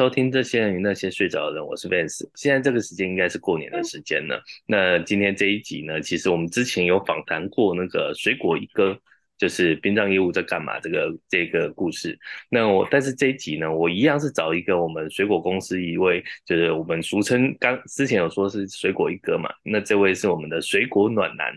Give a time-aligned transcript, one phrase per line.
[0.00, 2.26] 收听这些人与那些睡着的人，我是 Vance。
[2.34, 4.42] 现在这个时间应该是过年的时间了。
[4.64, 8.98] 那今天这一集呢，其实我们之前有访谈过那个水果一哥。
[9.40, 10.78] 就是殡葬业务在干嘛？
[10.80, 12.18] 这个这个故事，
[12.50, 21.50] 那我但是这一集呢，我一样是找一个我们水果公司一位，就是我们俗称刚之前有说是水果一哥嘛，那这位是我们的水果暖男，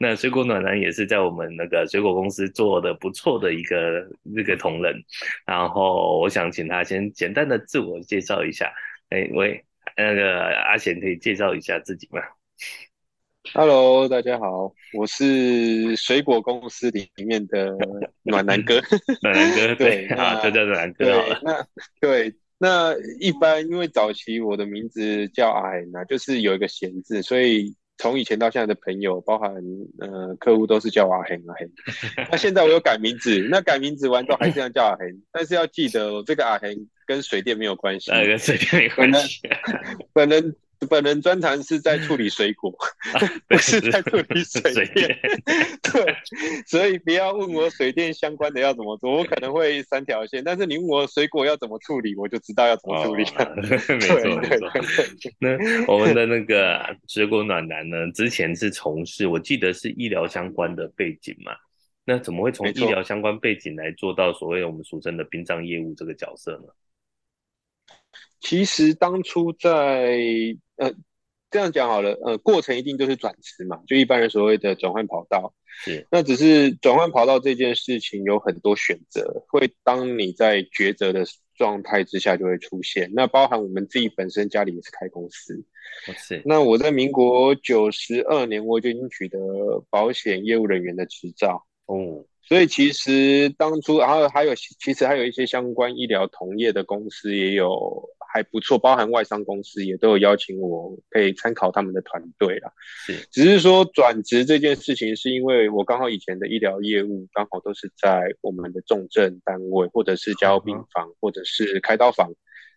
[0.00, 5.00] 那水果暖男也是在我们那个水果公司做的不错的一个那个同仁，
[5.46, 8.68] 然后我想请他先简单的自我介绍一下，
[9.10, 9.64] 哎喂，
[9.96, 12.20] 那个阿贤可以介绍一下自己吗？
[13.54, 17.76] ？Hello，大家好，我是水果公司里面的
[18.22, 18.80] 暖男哥，
[19.22, 21.40] 暖男哥，对，好，就叫暖男哥好了。
[21.42, 21.66] 那
[22.00, 29.52] 对，那一般因为早期我的名字叫阿贤啊，就是有一个闲字，所以从以前到现在的朋友，包含
[29.98, 31.68] 呃客户都是叫我阿贤阿贤。
[32.30, 39.40] 那现在我有改名字，那改名字完之后还是这样叫阿贤，但是要记得这个阿贤跟水电没有关系，跟水电没关系，
[40.12, 40.54] 本人。
[40.88, 42.74] 本人专长是在处理水果，
[43.12, 44.84] 啊、 不是在处理水电。
[44.84, 45.20] 水
[45.92, 46.16] 对，
[46.66, 50.42] 所以不要问我水电相关的要怎么做，我可能会三条线。
[50.42, 53.24] 但是你问我水果要怎么处理，我就知道要怎么处理。
[53.24, 54.70] 哦、 没错没错。
[55.38, 55.50] 那
[55.92, 61.52] 我们的那个水果暖男呢，之前是从事我记得是医疗相关的背景嘛？
[62.04, 66.72] 那怎么会从医疗相关背景来做到所谓我们俗称的殡葬业务这个角色呢？
[68.40, 70.18] 其实当初在
[70.76, 70.92] 呃
[71.50, 75.52] 这样讲好了，呃过程一定就是转职嘛，就一般人所谓的转换跑道。
[75.82, 81.24] 是，那只是转换跑道这件事情有很多选择，会当你在抉择的
[81.54, 83.10] 状态之下就会出现。
[83.14, 85.64] 那包含我们自己本身家里也是开公司。
[86.16, 86.42] 是。
[86.44, 89.38] 那我在民国九十二年我就已经取得
[89.90, 91.64] 保险业务人员的执照。
[91.86, 92.24] 哦。
[92.42, 98.08] 所以其实当初，然后还有其实还有一些相关医疗同业的公司也有。
[98.32, 102.72] 还不错，包含外商公司也都有邀请我，可以参考他们的团队啦。
[103.06, 112.32] 是，只是说转职这件事情，是因为我刚好以前的医疗业务刚好都是在我们的重症单位，或者是加护病房，嗯、或者是开刀房。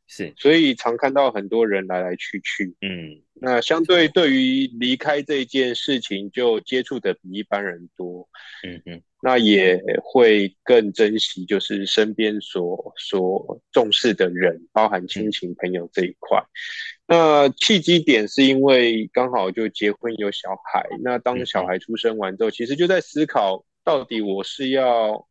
[0.08, 2.76] 是，所以常看到很多人来来去去。
[2.82, 8.28] 嗯，那相对对于离开这件事情，就接触的比一般人多。
[8.68, 9.02] 嗯嗯。
[9.26, 16.38] 那也会更珍惜，就是身边所所重视的人，包含亲情朋友这一块。
[17.08, 20.86] 嗯、那契机点是因为刚好就结婚有小孩。
[21.02, 25.26] 那当小孩出生完之后，其实就在思考，到底我是要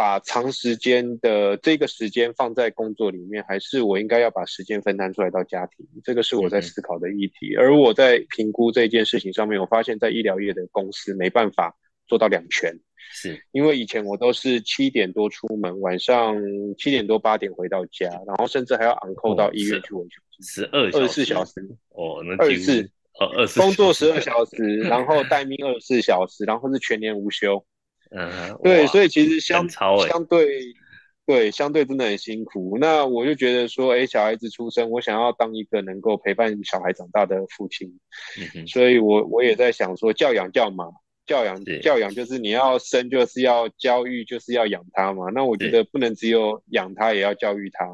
[0.00, 5.86] 把长时间的这个时间放在工作里面，还是我应该要把时间分摊出来到家庭？
[6.02, 7.54] 这个是我在思考的议题。
[7.54, 11.76] 而我在评估这件事情上面，我发现，在医疗业的公司没办法
[12.08, 12.74] 做到两全。
[13.12, 16.34] 是因为以前我都是七点多出门，晚上
[16.78, 21.60] 七点多八点回到家，然后甚至还要 on call 到医院去维修，十二二十四小时
[21.90, 22.82] 哦，那二十四
[23.20, 27.62] 哦二十四工作十二小时，然后待命二十四小时，然后是全年无休。
[28.10, 30.60] 嗯，对，所以其实相超相对
[31.26, 32.78] 对相对真的很辛苦。
[32.78, 37.98] 那我就觉得说，哎，小孩子出生，我想要当一个能够陪伴小孩长大的父亲，
[38.54, 40.86] 嗯，所以我我也在想说，教养教嘛。
[41.26, 47.86] 教养教养就是你要生就是要教育就是要养他嘛，那我觉得不能只有养他也要教育他，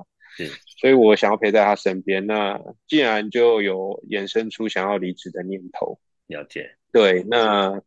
[0.81, 2.27] 所以我想要陪在他身边。
[2.27, 5.99] 那既然就有衍生出想要离职的念头，
[6.29, 6.77] 了解。
[6.97, 7.81] 对，那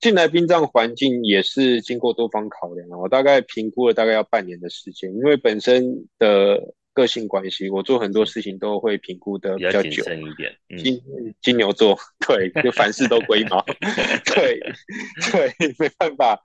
[0.00, 6.74] 进来殡葬环境也是经过多方考量，我大概评估了大概要半年的时间，因为本身的。
[6.94, 10.52] 个性关系，我做很多事情都会评估的比较久，谨慎一点。
[10.68, 11.02] 嗯、金
[11.40, 13.64] 金牛座，对，就凡事都龟毛，
[14.28, 14.60] 对
[15.32, 16.38] 对，没办法，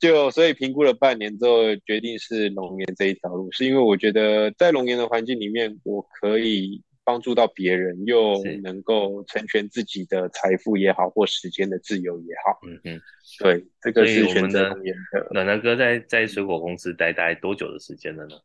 [0.00, 12.58] 就所以评估了半年之后，决定是龙岩这一条路，是因为我觉得在龙岩的环境里面，我可以帮助到别人，又能够成全自己的财富也好，或时间的自由也好。
[12.66, 13.00] 嗯嗯，
[13.40, 14.76] 对，这个是选择。
[15.32, 18.36] 暖男哥在在水果公司待大概多久的时间了呢？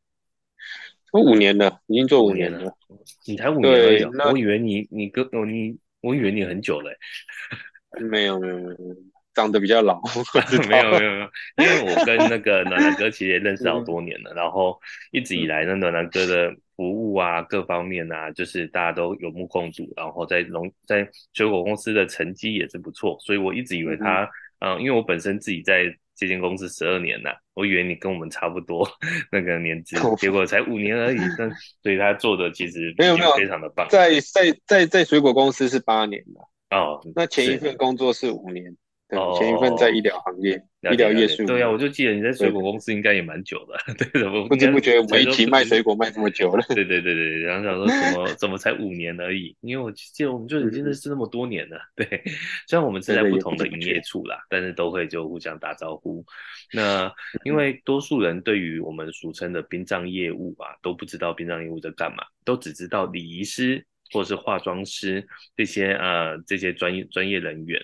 [1.11, 2.57] 都五年了，已经做五年了。
[2.57, 2.77] 年了
[3.25, 6.91] 你才五年而已，我以为你你哥我你我以为你很久了。
[8.01, 8.75] 没有没有没有，
[9.33, 10.01] 长得比较老。
[10.67, 14.79] 没有没有没有，因为我跟那个暖男哥其实也认识好多年了，嗯、然后
[15.11, 24.23] 一直以来呢，暖男哥的服务啊，各方面啊，就是大家都有目共睹，然后在农在水果公司的成绩也是不错，所以我一直以为他，
[24.59, 25.93] 嗯、呃，因为我本身自己在。
[26.19, 28.89] 这间公司十二年了，我以为你跟我们差不多
[29.31, 31.19] 那个年纪，结果才五年而已。
[31.37, 31.47] 但
[31.83, 33.87] 所以他做的其实没有没有非常的棒。
[33.87, 38.75] 在在在在水果公司是八年了哦，那前一份工作是五年。
[39.09, 40.61] 对，前一份在医疗行业，
[40.91, 41.45] 医疗业术。
[41.45, 44.29] 对啊，我就记得你在水果公司应该也蛮久的， 对的。
[44.49, 46.61] 不知不觉我们一起卖水果卖这么久了。
[46.67, 49.55] 对对对对，然后想说怎么 怎么才五年而已？
[49.61, 51.79] 因为我记得我们就已经认识那么多年了。
[51.95, 52.05] 对，
[52.67, 56.25] 虽然我们是在不同的营业处啦，但是都会就互相打招呼。
[56.73, 57.09] 那
[57.45, 65.25] 因为多数人对于我们俗称的殡葬业务啊，都不知道殡葬业务在干嘛，都只知道礼仪师或是化妆师
[65.55, 67.81] 这些呃这些专业专业人员。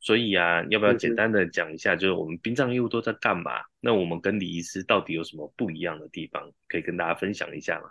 [0.00, 3.60] 所以啊，要不要简单的讲一下，就是我们殡葬业务都在干嘛？
[3.80, 7.86] 那我们跟礼仪师到底有什么不一样的地方，可以跟大家分享一下吗？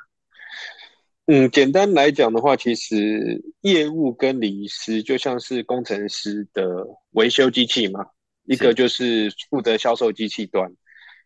[1.28, 8.04] 嗯，简单来讲的话，其实业务跟礼仪师就像是工程师的维修机器嘛，
[8.46, 10.72] 一个就是负责销售机器端。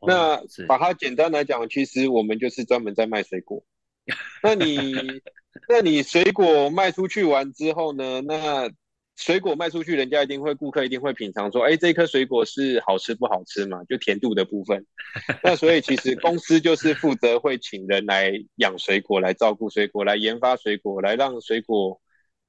[0.05, 0.37] 那
[0.67, 3.63] 把它简单来讲，其实我们就是专门在卖水果。
[4.43, 4.93] 那你
[5.69, 8.19] 那你水果卖出去完之后呢？
[8.19, 8.69] 那
[9.15, 13.83] 水果卖出去，人家一定会，顾客一定会品尝说，哎，这颗水果是好吃不好吃嘛？
[13.83, 14.85] 就甜度的部分。
[15.43, 22.01] 那所以其实公司就是负责会请人来养水果，来照顾水果，来研发水果，来让水果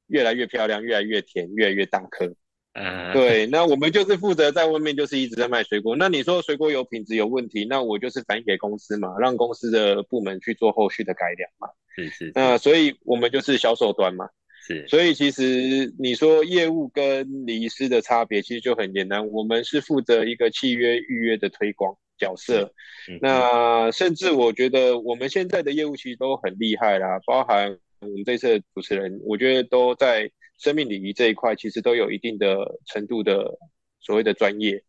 [0.06, 2.34] 越来越漂亮，越来越甜，越来越大颗。
[2.72, 3.46] 嗯，对。
[3.46, 5.94] 那我们就是负责在外面就是一直在卖水果。
[5.94, 11.68] 那你说水果有品质有问题，那我就是反映给公司嘛，让公司的部门去做后续的改良嘛。
[11.94, 12.32] 是是。
[12.34, 14.28] 那所以我们就是销售端嘛。
[14.66, 19.28] 是，所以其实你说业务跟礼仪师的差别，其实就很简单。
[19.28, 22.72] 我们是负责一个契约预约的推广角色。
[23.10, 32.56] 嗯、那甚至我觉得我们现在的业务其实都很厉害啦，包含我们这次的主持人，我觉得都在生命礼仪这一块，其实都有一定的
[32.86, 33.58] 程度的
[34.00, 34.82] 所谓的专业。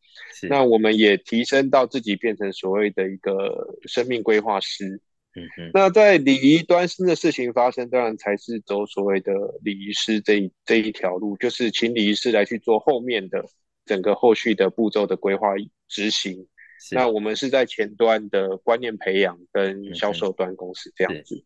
[0.49, 5.01] 那我们也提升到自己变成所谓的一个生命规划师。
[5.35, 13.45] 嗯哼，那在礼仪端新的事情发生，当然才是走所谓的礼仪师这一这一条路，就是请礼仪师来去做后面的
[13.85, 15.49] 整个后续的步骤的规划
[15.89, 16.47] 执行。
[16.91, 21.43] 那我们是在前端的观念培养跟销售端公司这样子。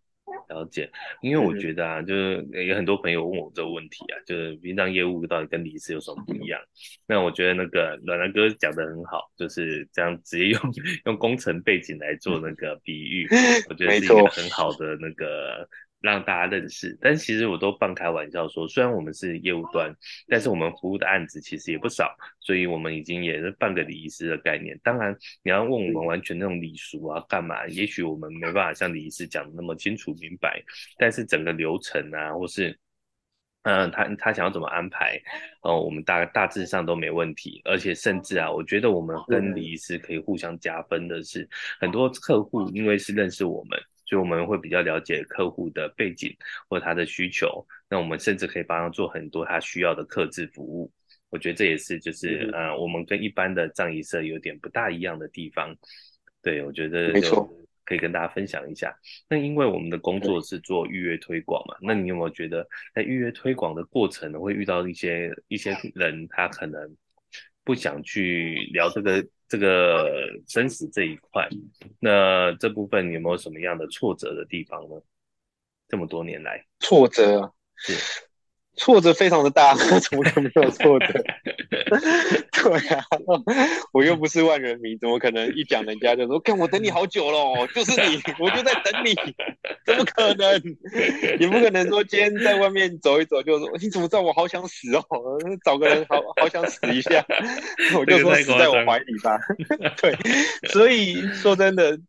[0.50, 0.90] 了解，
[1.22, 6.60] 因为我觉得啊，就是有很多朋友问我这个问题啊，就是殡葬业务到底跟礼仪师有什么不一样？
[7.08, 10.62] 那我觉得那个暖男哥讲的很好，就是这样直接用
[11.06, 13.28] 用工程背景来做那个比喻，
[13.70, 15.68] 我觉得是一个很好的那个。
[16.02, 19.94] 让大家认识，但其实我都半开玩笑说，虽然我们是业务端，
[20.28, 24.80] 但是我们服务的案子其实也不少，所以我们已经也是半个礼仪师的概念。
[24.82, 25.14] 当然，
[25.44, 30.64] 你要问我们完全那种礼俗啊干嘛，也许我们没办法像礼仪师讲的那么清楚明白，
[30.98, 32.70] 但是整个流程啊，或是
[33.64, 35.18] 嗯、呃，他他想要怎么安排，
[35.64, 41.46] 哦、呃，我们大大致上都没问题，而且甚至啊，我觉得我们跟礼仪师可以互相加分的是，
[41.82, 43.78] 很多客户因为是认识我们。
[44.10, 46.36] 所以我们会比较了解客户的背景
[46.68, 50.92] 或他的需求，那我们甚至可以帮他做很多他需要的客制服务。
[51.30, 55.76] 我觉得这也是就是呃，我们跟一般的葬仪社有点不大一样的地方。
[56.42, 57.48] 对，我觉得就
[57.86, 58.92] 可以跟大家分享一下。
[59.30, 66.98] 那因为我们的工作是做预约推广嘛，那你有没有觉得在预约推广的过程呢，会遇到一些一些人，他可能
[67.64, 69.24] 不想去聊这个？
[69.50, 71.50] 这个生死这一块，
[72.00, 74.96] 那这部分有没有什么样的挫折的地方呢？
[75.88, 78.29] 这么多年来，挫折是。
[78.80, 81.08] 挫折非常的大， 怎么可能没有挫折？
[82.64, 83.04] 对啊，
[83.92, 89.14] 我又不是万人迷，怎么可能一讲人家就说，看我等你好久了，就是你，我就在等你，
[89.86, 90.62] 怎么可能？
[91.40, 95.04] 也不可能说今天在外面走一走就说，你怎么知道我好想死哦？
[95.66, 97.26] 找个人好好想死一下，
[97.98, 99.38] 我就说死在我怀里吧。
[100.02, 100.16] 对，
[100.72, 102.00] 所以说真的。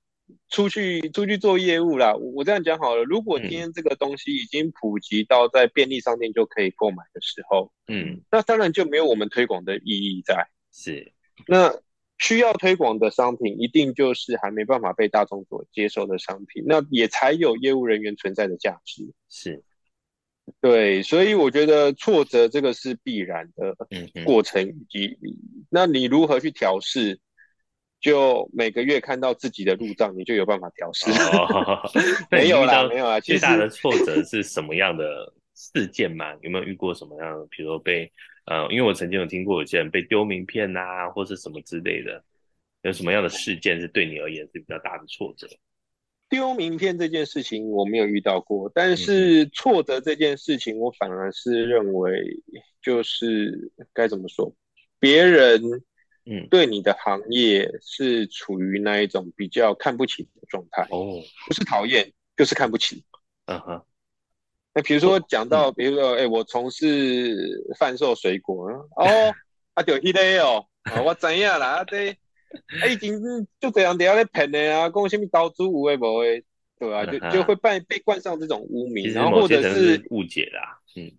[0.49, 3.05] 出去出去做业务啦，我这样讲好了。
[3.05, 10.47] 如果今天这个东西已经普及到在便利商店就可以购买的时候，嗯，那当然就没有我们推广的意义在。
[10.73, 11.13] 是，
[11.47, 11.75] 那
[12.19, 19.13] 需要推广的商品，一定就是还没办法被大众所接受的商品，那也才有业务人员存在的价值。
[19.29, 19.63] 是，
[20.61, 23.75] 对，所以我觉得挫折这个是必然的
[24.25, 25.19] 过程以及，
[25.71, 27.19] 那你如何去调适？
[28.01, 31.11] 就每个月看到自己的入账，你就有办法调试。
[31.11, 31.83] 哦、
[32.33, 33.21] 没有啦，没有啦。
[33.21, 36.35] 最大的挫折是什么样的事件吗？
[36.41, 37.47] 有没有遇过什么样的？
[37.51, 38.11] 比如说被
[38.47, 42.25] 呃，因为我曾经有听过有些人被丢名片啊，或是什么之类的。
[42.83, 45.47] 有什么样的事件是对你而言是比较大的挫折？
[46.31, 52.19] 丢名片这件事情我没有遇到过，但是挫折这件事情，我反而是认为
[52.81, 54.51] 就是该怎么说，
[54.99, 55.61] 别人。
[56.25, 63.05] 嗯，对你的行业是处于那一种比较看不起的状态哦，不是讨厌就是看不起。
[63.47, 63.83] 嗯哼，
[64.75, 69.35] 那比如说讲到，比如说，哎，我从事贩售水果，哦，
[69.75, 73.21] 啊，就迄个哦，啊，我知影啦，啊，这啊已经
[73.59, 76.45] 就这样底下咧骗的啊，讲什么投资有诶无诶，
[76.79, 81.11] 对啊，就就会被被冠上这种污名，然后或者是误解啦，嗯，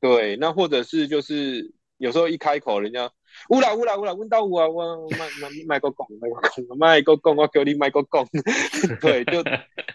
[0.00, 3.10] 对，那或者是就是有时候一开口，人家
[3.50, 8.26] 乌啦乌啦乌啦，问到我啊，我卖卖卖个讲，卖个讲，卖个讲，我叫你卖个讲，
[9.00, 9.42] 对，就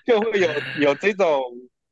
[0.05, 1.41] 就会有有这种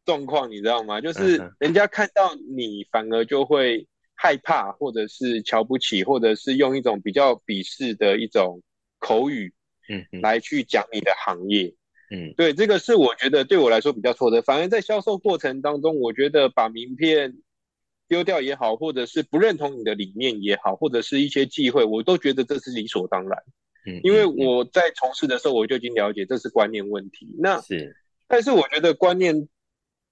[0.06, 1.02] 状况，你知道吗？
[1.02, 3.88] 就是人家看到你，反而就会。
[4.14, 8.62] 害怕，或者是瞧不起，或者是用一种比较鄙视的一种
[9.00, 9.52] 口语，
[9.90, 11.74] 嗯，来去讲你的行业，
[12.12, 14.40] 嗯，对，这个是我觉得对我来说比较挫折。
[14.44, 17.34] 反而在销售过程当中，我觉得把名片
[18.12, 23.40] 丢掉也好，或者是不认同你的理念也好，或者是一些忌讳，我都觉得这是理所当然。
[23.86, 27.34] 嗯，因为我在从事的时候，我就已经了解这是观念问题。
[27.40, 27.96] 那是，
[28.28, 29.48] 但是我觉得观念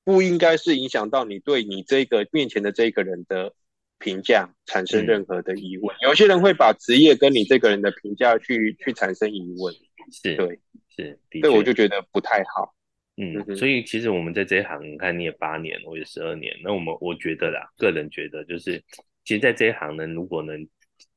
[0.06, 3.53] 不应该是影响到你对你这个面前的这个人的。
[4.01, 9.75] 评价产生任何的疑问，嗯，有些人会把职业跟你这个人的评价去去产生疑问，
[10.10, 10.60] 是对，
[10.96, 12.74] 是，对，我就觉得不太好。
[13.22, 18.82] 嗯，所以其实我们在这一行，你看你也八年，我也十二年，那我们我觉得啦，个人觉得就是，
[19.26, 20.66] 其实在这一行呢，如果能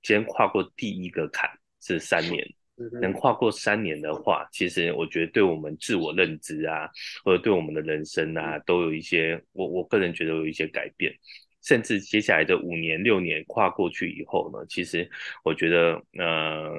[0.03, 1.49] 先跨过第一个坎
[1.81, 2.45] 是三年，
[2.77, 3.13] 嗯，能。
[3.13, 6.91] 跨过三年的话，其实我觉得对我们自我认知啊，
[7.25, 11.15] 或者对我们的人生啊，都有一些，我我个人觉得有一些改变。
[11.63, 15.09] 甚至接下来的五年、六年跨过去以后呢，其实
[15.45, 16.73] 我觉得，呃，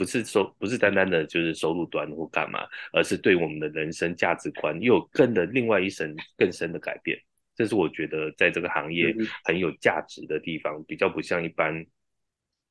[0.00, 7.18] 不是说不是单单的就是收入端或干嘛，而是对我们的人生价值观又有更的另外一层更深的改变。
[7.54, 9.14] 这是我觉得在这个行业
[9.44, 11.84] 很有价值的地方，比较不像一般。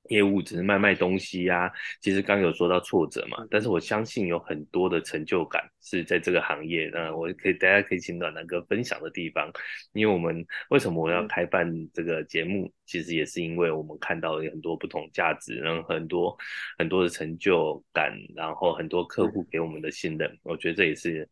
[0.10, 6.90] 业务只是卖卖东西呀、啊，其实刚有说到挫折嘛，但是我相信有很多的成就感是在这个行业。
[6.94, 9.52] 那我可以大家可以请暖男哥分享的地方，
[9.94, 16.38] 因为我们为什么我要开办这个节目，其实也是因为我们看到了很多不同价值，然后很多
[16.78, 21.28] 很多的成就感，然后很多客户给我们的信任，我觉得这也是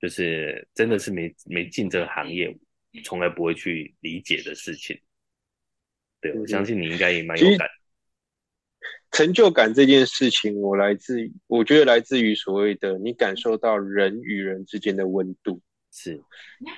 [0.00, 2.54] 就是真的是没没进这个行业，
[3.04, 4.98] 从来不会去理解的事情。
[6.20, 7.68] 对，我相信你应该也蛮有感。
[9.18, 15.60] 成就感这件事情，我来自，我觉得来自于所谓的你感受到人与人之间的温度，
[15.90, 16.22] 是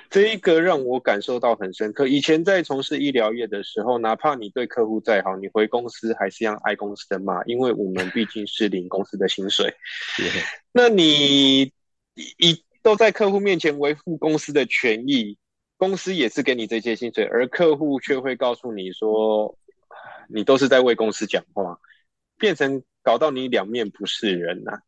[0.09, 2.07] 这一个让我感受到很深刻。
[2.07, 9.71] 以前在从事医疗业的时候，哪怕你对客户再好，你回公司还是要挨公司的骂，因为我们毕竟是领公司的薪水。
[10.73, 11.71] 那你
[12.15, 15.37] 一都在客户面前维护公司的权益，
[15.77, 19.55] 公司也是给你这些薪水，而客户却会告诉你说，
[20.27, 21.79] 你都是在为公司讲话。
[22.41, 24.79] 变成搞到你两面不是人呐、啊，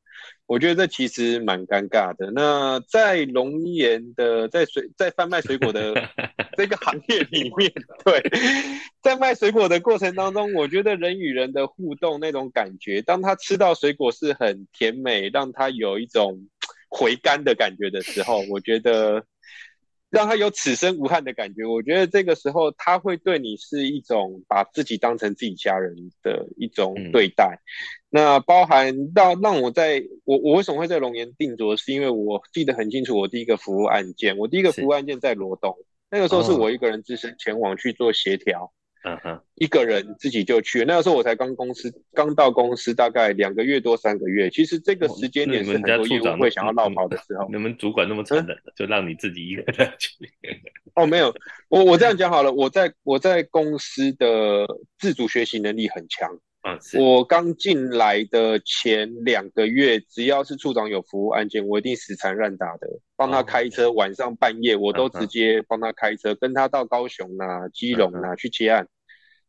[0.47, 2.31] 我觉得这其实蛮尴尬的。
[2.31, 5.93] 那在龙岩的在水在贩卖水果的
[6.57, 7.71] 这个行业里面，
[8.03, 8.21] 对，
[9.01, 16.47] 在卖水果的过程当中，我觉得人与人的互动那种感觉，当他吃到水果是很甜美，让他有一种
[16.89, 19.23] 回甘的感觉的时候，我觉得。
[20.13, 27.57] 让他有此生无憾的感觉，我觉得这个时候他会对你是一种把自己当成自己家人的一种对待。
[27.57, 27.65] 嗯、
[28.11, 35.75] 那包含到让我在我我为什么会在龙岩定着，是因为我记得很清楚，我第一个服务案件，我第一个服务案件在罗东，
[36.11, 38.71] 那个时候是我一个人自身前往去做协调。
[39.03, 44.49] 嗯哼，一个人自己就去，那个时候我才刚公司刚到公司，大概两个月多三个月。
[44.49, 47.47] 其实这个时间点是很多业务会想要闹跑的时候。
[47.51, 50.09] 你们主管那么残忍的，就让你自己一个人去。
[50.95, 51.35] 哦，没有，
[51.67, 54.65] 我我这样 讲好了，我在我在公司的
[54.97, 56.39] 自主学习能力很强。
[56.63, 68.87] 嗯，我刚进来的前两个月，只要是处长有服务案件，我一定死缠烂打的帮他开车，晚上半夜我都直接帮他开车，跟他到高雄啊、基隆啊去接案。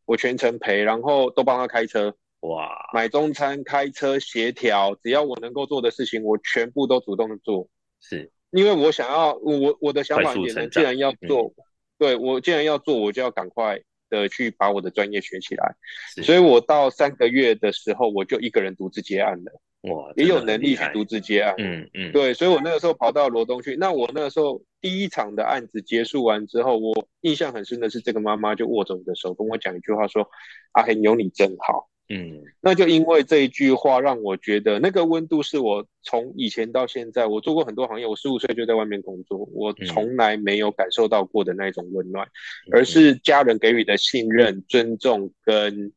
[0.07, 7.69] 我全程陪，然后都帮他开车，哇，买中餐、开车、协调，只要我能够做的事情，我全部都主动做。
[8.01, 11.65] 是，因为我想要，我我的想法也是，既然要做，嗯、
[11.97, 13.81] 对我既然要做，我就要赶快
[14.15, 15.75] 的去把我的专业学起来。
[16.23, 19.53] 所以我到三个月的时候，我就一个人独自接案了。
[19.93, 21.55] 哇，也有能力去独自接案。
[21.59, 23.77] 嗯嗯，对，所以我那个时候跑到罗东去。
[23.77, 30.27] 那我那个时候第一场的案子结束完之后，我印象很深的是，这个妈妈就握着我的手，跟我讲一句话，说
[30.73, 42.29] ：“阿恒有你真好。”嗯，那就因为这一句话，让我觉得那个温度是我从以前到现在，我做过很多行业，我十五岁就在外面工作，我从来没有感受到过的那种温暖，
[42.73, 45.93] 而是家人给予的信任、尊重跟。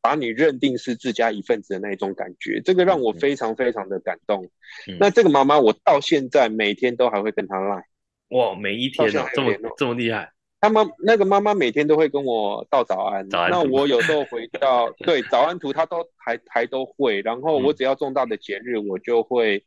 [0.00, 4.44] 把你认定是自家一份子的那一种感觉，这个让我非常非常的感动。
[4.86, 7.82] 嗯、那这个妈妈，我到现在每天都还会跟她赖。
[8.28, 10.30] 哇，每一天、哦、这么这么厉害。
[10.60, 17.20] 他妈那个妈妈每天都会跟我道早安，早安那我有时候回到对早安图，他都还还都会。
[17.20, 19.64] 然后我只要重大的节日，我就会、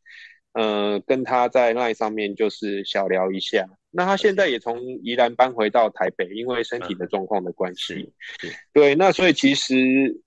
[0.54, 3.66] 嗯、呃跟他在 LINE 上面就是小聊一下。
[3.90, 8.14] 那他现在也从宜兰搬回到台北，因为身体的状况的关系。
[8.44, 10.22] 嗯、对，那所以其实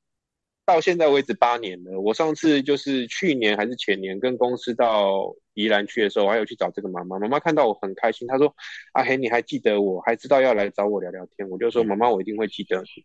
[0.67, 2.01] 到现在为止八年了。
[2.01, 5.35] 我上次就是去年还是前年跟公司到。
[5.57, 7.17] 宜兰去的时候，我还有去找这个妈妈。
[7.17, 8.53] 妈妈看到我很开心，她说
[8.91, 13.05] ：“阿黑，你还记得我，还知道要来找我聊聊天。”我就说：“妈妈，我一定会记得你。”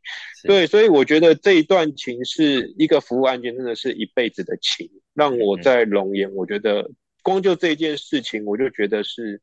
[0.50, 6.90] 对，所以我觉得这一段情是一个服务案件，真的是一辈子的情，让我在龙岩，我觉得
[7.22, 9.40] 光就这件事情，我就觉得是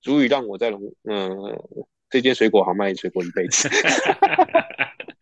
[0.00, 1.60] 足以让我在龙嗯、呃、
[2.08, 3.68] 这间水果行卖水果一辈子。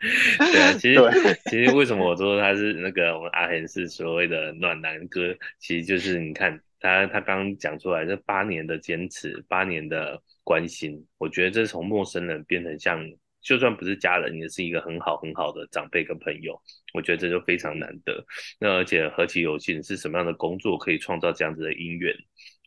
[0.52, 1.00] 对啊， 其实
[1.48, 6.60] 其实为什么我说他是那个我们阿恒是所谓的暖男哥，其实就是你看。
[6.84, 13.00] 他他刚刚讲出来这八年的坚持，八年的关心，我觉得这从陌生人变成像，
[13.40, 16.60] 就算不是家人，也是一个很好很好的长辈跟朋友，
[16.92, 18.26] 我觉得这就非常难得。
[18.58, 22.12] 那而且何其有幸，是什么样的工作可以创造这样子的姻缘？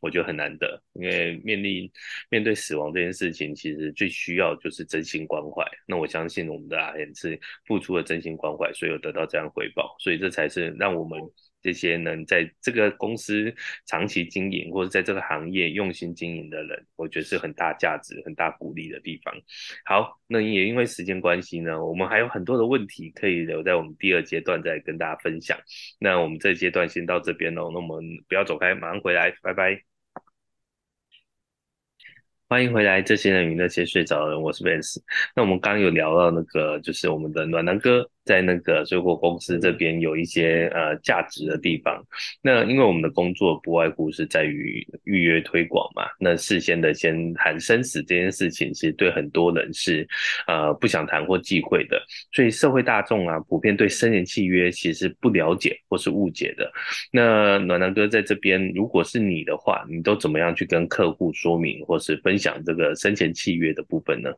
[0.02, 1.92] 我觉得很难得，因为面临
[2.30, 5.66] 面对死亡这件事情，其实最需要就是真心关怀。
[5.88, 11.20] 那我相信我们的阿贤是付出了真心关怀，所以有得到这样回报，所以这才是让我们。
[11.66, 13.52] 这些能在这个公司
[13.88, 19.34] 长期经营，或者在这个行业用心经营的人，我觉得是很大价值、很大鼓励的地方。
[19.84, 25.58] 好，那也因为时间关系呢，我们还有很多的问题可以留在我们第二阶段再跟大家分享。
[25.98, 29.82] 那我们这阶段先到这边喽，那我们不要走开，马上回来，拜拜。
[32.48, 35.02] 欢迎回来，这些人与那些睡着的人，我是 Vance。
[35.36, 38.08] 那我们刚刚有聊到那个，就是我们的暖男哥。
[38.26, 42.04] 在那个水果公司这边有一些呃价值的地方，
[42.42, 50.08] 那因为我们的工作不外乎是在于预约推广嘛，那事先的先谈生死这件事情，其实对很多人是
[50.48, 56.72] 呃不想谈或忌讳的，所以社会大众啊普遍对生前契约其实不了解或是误解的。
[57.12, 64.32] 那暖男哥在这边，如果是你的话，你都怎么样去跟客户说明或是分享这个生前契约的部分呢？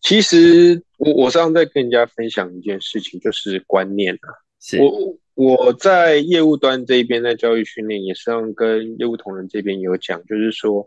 [0.00, 4.28] 其实我我上次在跟人家分享一件事情，就是观念啊。
[4.78, 10.86] 我我在业务端这边在教育训练，也是让跟业务同仁这边有讲，就是说，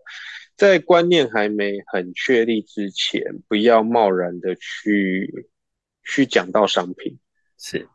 [0.56, 5.47] 在观念还没很确立之前，不要贸然的去
[6.06, 7.17] 去讲到商品。
[7.58, 7.88] 是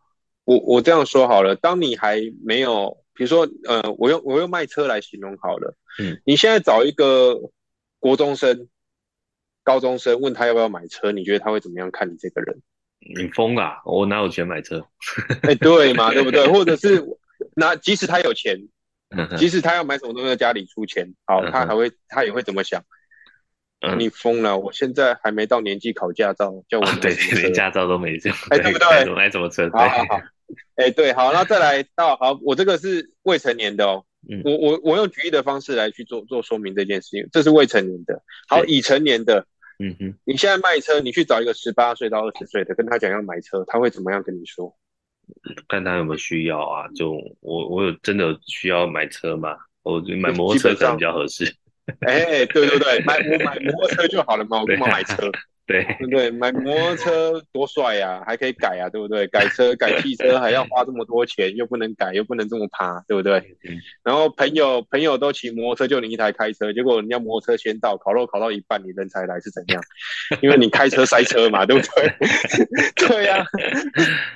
[0.44, 5.74] 我我这样说好了，当你还没有，比如说呃，我用我用卖车来形容好了。
[5.98, 7.38] 嗯，你现在找一个
[7.98, 8.68] 国中生。
[9.70, 12.61] 高中生问他要不要买车，你觉得他会怎么样看你这个人？
[13.16, 13.80] 你疯啦！
[13.85, 14.85] 我哪有钱买车？
[15.42, 16.48] 哎、欸，对嘛，对不对？
[16.48, 17.00] 或者是
[17.54, 18.59] 那即使他有钱，
[19.38, 22.83] 即使他要买什么东西，在家里出钱，好，他还会他也会怎么想？
[23.83, 24.59] 嗯、你疯了！
[24.59, 28.18] 我现在还没到年纪考驾照，叫我对，连驾照都没有，
[28.50, 29.14] 哎、欸，对不对？
[29.14, 29.70] 买什么车？
[29.70, 30.16] 好好好，
[30.74, 34.04] 哎、欸，对，好，那再来到好，我这个是未成年的哦。
[34.28, 38.20] 嗯、我我我用举例的方式来去做做说明这件事情，这是未成年的。
[38.48, 39.46] 好，已成年的。
[39.83, 44.77] 嗯哼，你现在卖车，你去找一个十八岁到二十岁的，跟他讲要买车，他会怎么样跟你说？
[45.69, 46.87] 看他有没有需要啊？
[46.95, 49.57] 就我我有真的需要买车吗？
[49.83, 51.45] 我买摩托车可能比较合适。
[52.01, 55.16] 哎、欸，对对对，买我买摩托车就好了嘛，我干嘛买车？
[55.70, 56.30] 对 对不对？
[56.33, 59.24] 买摩托车多帅呀、啊，还可以改啊，对不对？
[59.28, 63.38] 改车 改汽车还要花这么多钱，又不能改，又不能这么趴，对不对？
[63.68, 69.80] 嗯、然后朋友朋友都骑摩托车，就你一台开车，结果人家摩托车先到，烤肉烤到一半，你人才来是怎样？
[70.42, 73.06] 因为你开车塞车嘛，对不对？
[73.06, 73.44] 对呀、啊，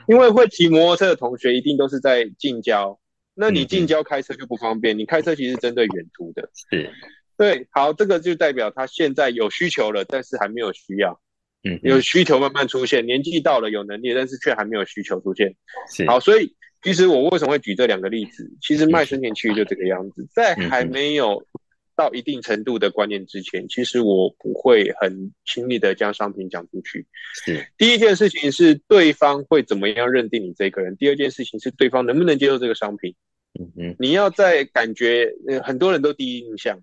[0.07, 2.97] 因为会骑摩托车的同学一定都是在近郊，
[3.35, 6.49] 那你近郊开车就不方便，你开车其实针对远途的。
[6.71, 6.91] 是。
[7.37, 11.21] 对，好，这个就代表他现在有需求了，但是还没有需要。
[11.67, 15.55] 嗯，有需求慢慢出现，年纪到了有能力，但是却还没有需求出现。
[16.07, 18.47] 好，所以其实我为什么会举这两个例子？
[18.61, 21.43] 其实卖生前契约就这个样子，在还没有
[21.97, 27.07] 到一定程度的观念之前，其实我不会很轻易的将商品讲出去。
[27.47, 33.15] 是，第一件事情是对方会怎么样认定你这个人，第二件事情是对方能不能接受这个商品。
[33.59, 36.79] 嗯嗯，你要在感觉，呃，很多人都第一印象。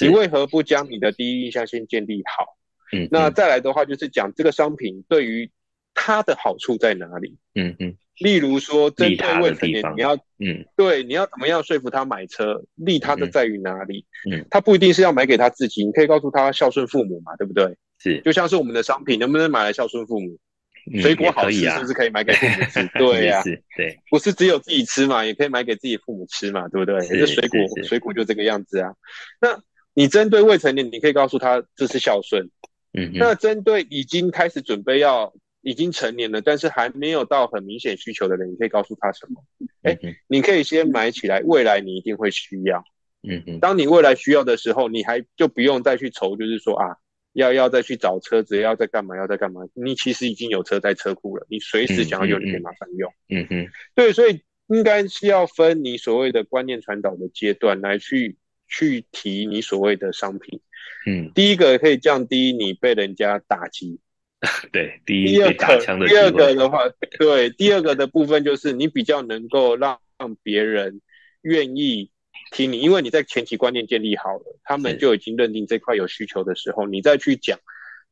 [0.00, 2.56] 你为何不将你的第一印象先建立好？
[2.92, 5.48] 嗯，那再来的话就是讲这个商品对于
[5.94, 7.38] 它的好处在哪里？
[7.54, 12.60] 嗯嗯，例如说针对未成年，你要嗯，对，你要怎么样说服他买车？
[12.74, 14.04] 利他的在于哪里？
[14.28, 17.76] 嗯，他不一定是要买给他自己，你可以告诉他孝顺父母嘛，对不对？
[18.00, 20.36] 是，就像是我们的商品能不能买来孝顺父母？
[21.00, 22.90] 水果好吃是不是可以买给父母吃？
[22.98, 23.40] 对呀，
[23.76, 27.06] 对，不是只有自己吃嘛，也可以买给自己父母吃嘛，对不对？
[27.06, 28.92] 这水果水果就这个样子啊，
[29.40, 29.62] 那。
[30.00, 32.48] 你针对未成年，你可以告诉他这是孝顺，
[32.94, 39.44] 嗯，那针对已经开始准备要已经成年了，但是还没有到很明显需求的人，你可以告诉他什么？
[39.82, 42.82] 哎、嗯，你可以先买起来，未来你一定会需要。
[43.28, 46.96] 嗯嗯，当你未来需要的时候，你还就不用再去愁，就是说啊，
[47.34, 49.60] 要要再去找车子，要再干嘛，要再干嘛？
[49.74, 53.12] 你其实已经有车在车库了，你随时想要用，你可以马上用。
[53.28, 58.38] 嗯嗯，对，所以应该是要分你所谓的观念传导的阶段来去
[58.70, 60.60] 去提你所谓的商品。
[61.06, 64.00] 嗯，第一个可以降低你被人家打击。
[64.72, 66.08] 对，第一个打枪的。
[66.08, 71.02] 第二个的话，对，第二个的部分就是你比较能够让让别人
[71.42, 72.10] 愿意。
[72.52, 77.60] 听你，因为你在前期观念建立好了，他们就已经认定这块有需求的时候，你再去讲，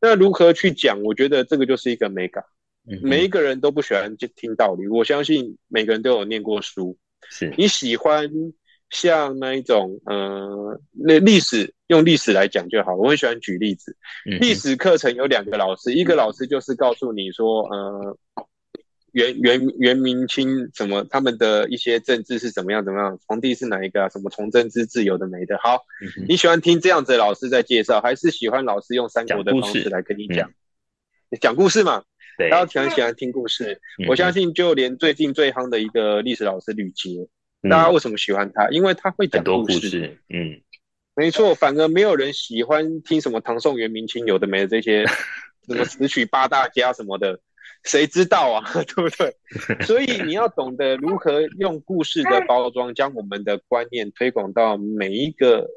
[0.01, 1.03] 那如何去讲？
[1.03, 2.45] 我觉得这个就是一个美感。
[2.89, 6.97] 嗯，每一个人都不喜欢听道理，我相信每个人都有念过书。
[7.31, 8.31] 是你喜欢
[8.91, 12.95] 像那一种，呃，那历史用历史来讲就好。
[12.95, 13.97] 我很喜欢举例子，
[14.41, 18.19] 历史课程有两个老师，一个老师就是告诉你说，呃。
[19.13, 23.19] 元元元明清什么他们的一些政治是怎么样怎么样？
[23.27, 24.09] 皇帝是哪一个啊？
[24.11, 25.59] 什么崇祯之治有的没的？
[25.63, 30.53] 好，嗯，你喜欢听这样子的老师在介绍，还是喜欢老师用三国的方式来跟你讲？
[31.41, 32.05] 讲故事嘛，
[32.51, 34.07] 大家喜欢喜欢听故事，嗯。
[34.09, 37.29] 我相信就连最近最夯的一个历史老师吕捷，嗯，
[37.63, 38.69] 大家为什么喜欢他？
[38.71, 40.19] 因为他会讲故事。
[40.29, 40.61] 嗯，
[41.15, 45.05] 没错，反而没有人喜欢听什么唐宋元明清有的没的这些
[45.67, 47.41] 什么词曲八大家什么的。
[47.85, 49.37] 谁知道啊， 对不对？
[49.83, 55.69] 所以你要懂得如何用故事的包装，将我们的观念推广到每一个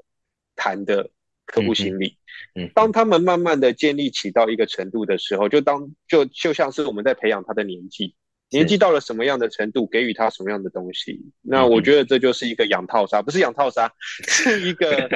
[0.56, 1.12] 谈的
[1.46, 2.18] 客户心里。
[2.56, 8.16] 嗯，当他们慢慢的建立起到一个程度的时候，就当就就像是我们在培养他的年纪，
[8.52, 11.20] 年纪到了什么样的程度，给予他什么样的东西。
[11.42, 13.92] 那我觉得这就是一个养套杀，不是养套杀，
[14.28, 15.10] 是一个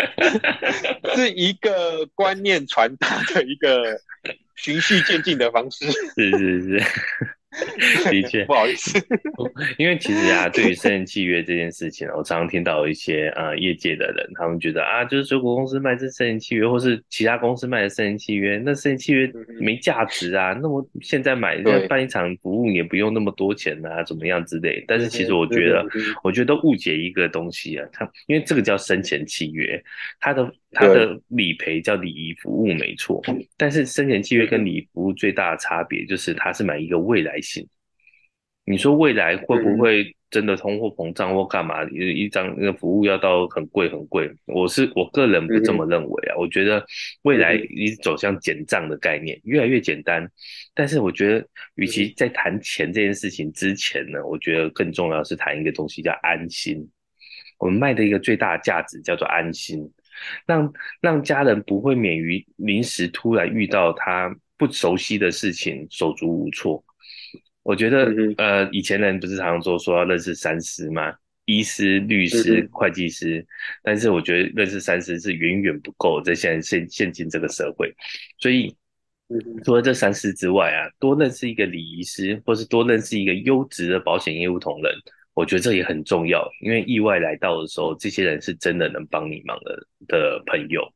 [1.16, 4.02] 是一个观念传达的一个。
[4.58, 6.84] 循序渐进的方式，是 是是。
[8.12, 9.00] 的确， 不好意思，
[9.78, 24.84] 因为其实啊，对于生前契约这件事情，我常常听到一些呃业界的人，他们觉得啊，就是水果公司卖这生前契约，或是其他公司卖的生前契约，那生前契约没价值啊，那么现在买办一场服务也不用那么多钱啊，怎么样之类。
[24.88, 25.86] 但是其实我觉得，
[26.24, 29.82] 我觉得都误解一个东西啊，它因为这个叫生前契约，
[30.20, 33.22] 它的它的理赔叫礼仪服务没错，
[33.58, 37.68] 但是生前契约跟礼仪服务最大的差别就是它是买一个未来性。
[38.68, 41.84] 你说未来会不会真的通货膨胀或干嘛？
[41.92, 44.28] 一一张那个服务要到很贵很贵？
[44.46, 46.36] 我是我个人不这么认为啊。
[46.36, 46.84] 我觉得
[47.22, 50.28] 未来一直走向减账的概念，越来越简单。
[50.74, 56.90] 但是我觉得，与其在谈钱这件事情之前呢，我觉得更重要是谈一个东西叫安心。
[57.60, 59.80] 我们卖的一个最大的价值叫做安心，
[60.48, 66.84] 让让家人不会免于临时突然遇到他不熟悉的事情，手足无措。
[67.66, 71.12] 我觉得，呃，以前人不是常常说说要认识三师吗？
[71.46, 73.44] 医师、律师、会计师。
[73.82, 77.92] 但是我觉得认识三师是远远不够，在现在现现今这个社会。
[78.38, 78.72] 所以，
[79.64, 84.94] 除了这三师之外啊，多认识一个礼仪师，或是多认识一个优质的保险业务同仁，
[85.34, 86.48] 我觉得这也很重要。
[86.62, 90.88] 因为意外来到的时候，这些人是真的能帮你忙的的朋友。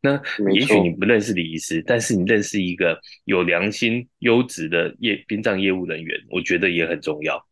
[0.00, 0.20] 那
[0.52, 7.44] 也许你不认识李医师，但是你认识一个有良心、优质的业殡葬业务人员，我觉得也很重要。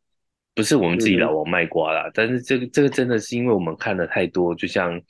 [0.55, 5.01] 不是我们自己老王卖瓜啦，但是这个这个真的是因为我们看了太多，就像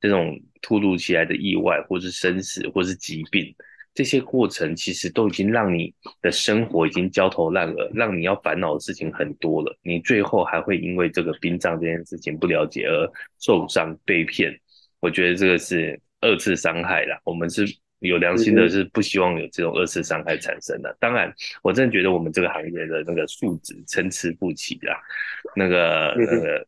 [0.00, 3.52] 这种突如其来的意外，或是生死，或是疾病，
[3.94, 9.76] 这些过程其实都已经让你的生活已经焦头烂额，让你要烦恼的事情很多了。
[9.82, 14.56] 你最后还会因为这个殡葬这件事情不了解而受伤被骗，
[15.00, 16.00] 我觉得这个是。
[16.26, 17.64] 二次伤害啦，我们是
[18.00, 20.94] 有良心的，是不希望有这种二次伤害产生的。
[21.00, 25.00] 当然，我真的觉得我们这个行业的那个素质参差不齐啦，
[25.56, 26.66] 那个那个，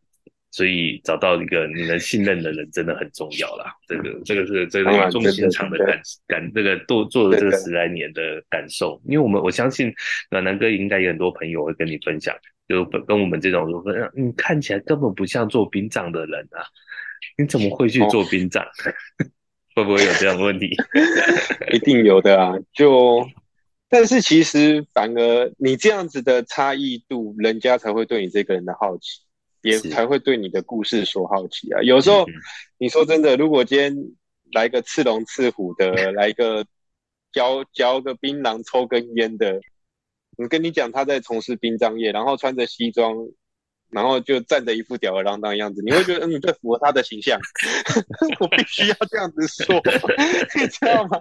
[0.50, 3.74] 所以找到一个你能信任的人真的很重要啦。
[3.86, 9.00] 这个这个是这个语重心长的感感，这个做做了这个十来年的感受。
[9.04, 9.92] 因为我们我相信
[10.30, 12.34] 暖男哥应该有很多朋友会跟你分享，
[12.66, 16.64] 就跟我们这种说，你看起来根本不像做殡葬的人啊，
[17.36, 18.64] 你怎么会去做殡葬？
[18.64, 19.26] 哦
[19.78, 20.74] 会不会有这样的问题？
[21.72, 22.52] 一定有的啊！
[22.72, 23.24] 就，
[23.88, 29.20] 但是其实反而你这样子的差异度，人家才会对你这个人的好奇，
[29.62, 31.80] 也才会对你的故事所好奇啊。
[31.82, 32.26] 有时候
[32.76, 33.96] 你说真的，如果今天
[34.52, 36.66] 来个刺龙刺虎的，来个
[37.32, 39.60] 嚼嚼个槟榔、抽根烟的，
[40.36, 43.14] 我跟你讲他在从事殡葬业，然后穿着西装，
[43.90, 47.40] 然后就站着一副吊儿郎当的样子，你会觉得嗯，这符合他的形象。
[48.40, 49.74] 我必须要这样子说，
[50.54, 51.18] 你知道吗？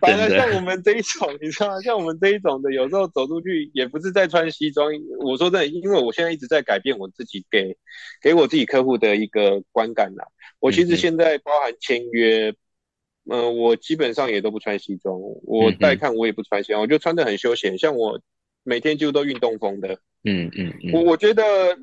[0.00, 1.80] 反而像我们这一种，你知道吗？
[1.80, 4.90] 像我们这一种的，有时候走出去也不是在穿西装。
[5.20, 7.76] 我说真的，因为我现在一直在改变我自己给
[8.20, 10.24] 给我自己客户的一个观感呐。
[10.58, 12.50] 我其实现在包含签约，
[13.30, 18.20] 嗯、呃，我基本上也都不穿西装，我带看我也不穿西装，我就穿的很休闲，像我。
[18.64, 21.76] 每天几乎都运动风的，嗯嗯嗯，我我觉得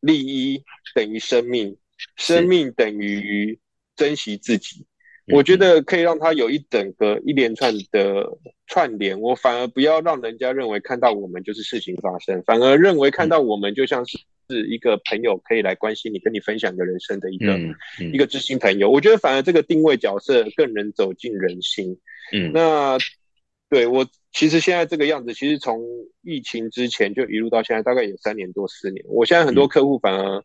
[0.00, 0.62] 利益
[0.94, 1.76] 等于生命，
[2.16, 3.58] 生命等于
[3.96, 4.84] 珍惜自己。
[5.28, 14.18] 我觉得可以让他有一整个一连串的串联，我反而不要让人家认为看到我们就是事情发生，反而认为看到我们就像是
[14.50, 17.58] 是一个朋友，可以来关心你，跟你分享的人生的一个
[18.12, 18.90] 一个知心朋友。
[18.90, 21.98] 我觉得反而这个定位角色更能走进人心。
[22.32, 22.98] 嗯，那。
[23.70, 25.80] 对，我其实现在这个样子，其实从
[26.22, 29.04] 疫情之前就一路到现在，大概有三年多四年。
[29.08, 30.44] 我现在很多客户反而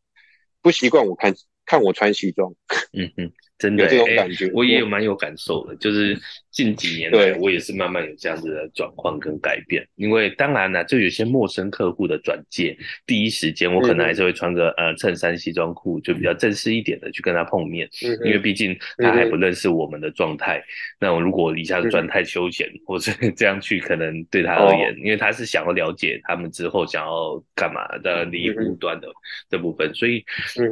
[0.62, 1.34] 不习惯我看
[1.65, 2.54] 看我穿西装。
[2.93, 3.34] 嗯嗯。
[3.60, 5.76] 真的、欸，有这种感觉，我也有蛮有感受的。
[5.76, 6.17] 就是
[6.50, 9.86] 近几年来，我也是慢慢有这样子的转换跟改变。
[9.95, 17.86] 因为当然呢，就有些陌生客户的转介，第一时间我可能还是会穿个呃衬衫西装裤，就比较正式一点的去跟他碰面。
[18.24, 20.63] 因为毕竟他还不认识我们的状态。
[20.98, 29.10] 那我如果一下子转太休闲，或是 这样去，可能对他而言，因为他是想要了解他们之后想要干嘛的礼仪护端的
[29.50, 30.24] 这部分，所以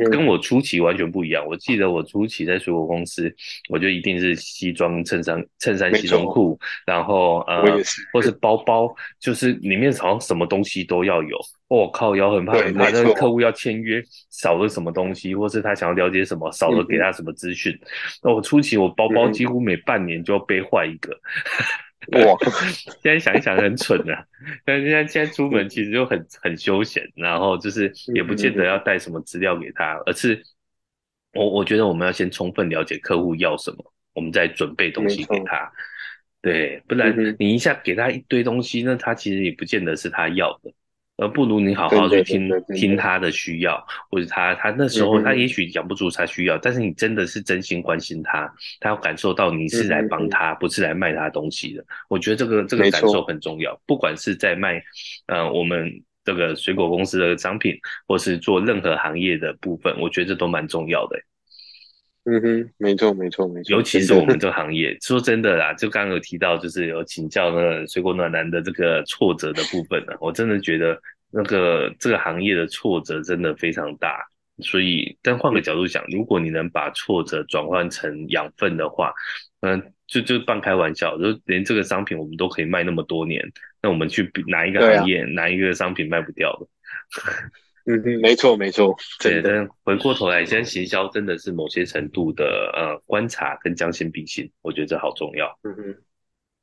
[0.10, 1.46] 跟我初期完全不一样。
[1.46, 2.77] 我记得我初期在说。
[2.86, 3.34] 公司，
[3.70, 7.64] 我就一定是西装衬衫、衬衫西装裤，然后呃，
[8.14, 11.38] 或是包包，就是里面好像什么东西都要有。
[11.70, 17.78] 我、哦、靠，腰很怕很怕，那个客户要签约少了什么东西，或是他想要了解什么少了给他什么资讯。
[18.24, 21.12] 那、嗯、我初期我包包几乎每半年就要背坏一个。
[22.20, 22.38] 哇，
[23.04, 24.24] 现在想一想很蠢啊，
[24.64, 30.42] 但是现在现在出门其实就很很休闲，然后就是也不见得要带什么资料给他，而是。
[31.34, 35.72] 我我觉得我们要先充分了解客户要什么，我们再准备东西给他。
[36.42, 40.72] 对，不然你一下给他一堆东西，那他其实也不见得是他要的，
[41.18, 51.86] 而不如你好好去听听他的需要，或者他他那时候他也许讲不出他需要，但是你真的是真心关心他，他要感受到你是来帮他，不是来卖他东西的。
[52.08, 54.82] 我觉得这个这个感受很重要，不管是在卖，
[55.26, 56.02] 呃，我们。
[56.28, 57.74] 这个水果公司的商品，
[58.06, 61.18] 或是做任何行业的部分，我觉得这都蛮重要的。
[62.26, 63.78] 嗯哼，没错，没错，没错。
[63.78, 71.00] 尤其是我们这个行业，说真的啦，就刚刚有提到，就是有请教那个水果暖男的这个挫折的部分呢，我真的觉得
[71.32, 74.20] 那个这个行业的挫折真的非常大。
[74.60, 79.14] 所以，但换个角度想，如果你能把挫折转换成养分的话，
[79.62, 79.82] 嗯。
[80.08, 83.44] 就就半开玩笑，就连这个商品我们都可以卖那么多年，
[83.82, 86.68] 那我们去哪一个行业，啊、哪一个商品卖不掉的？
[87.90, 88.94] 嗯嗯，没错没错。
[89.22, 92.44] 对，但回过头来，现在行销真的是某些程度的
[92.74, 95.58] 呃观察跟将心比心，我觉得这好重要。
[95.64, 95.96] 嗯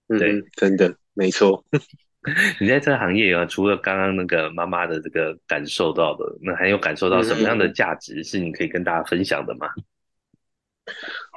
[0.09, 1.64] 嗯，对，真的没错。
[2.61, 9.68] 你在这个行业啊，除了刚刚那个妈妈的这个感受到的，那还有感受到什么样的价值是你可以跟大家分享的吗？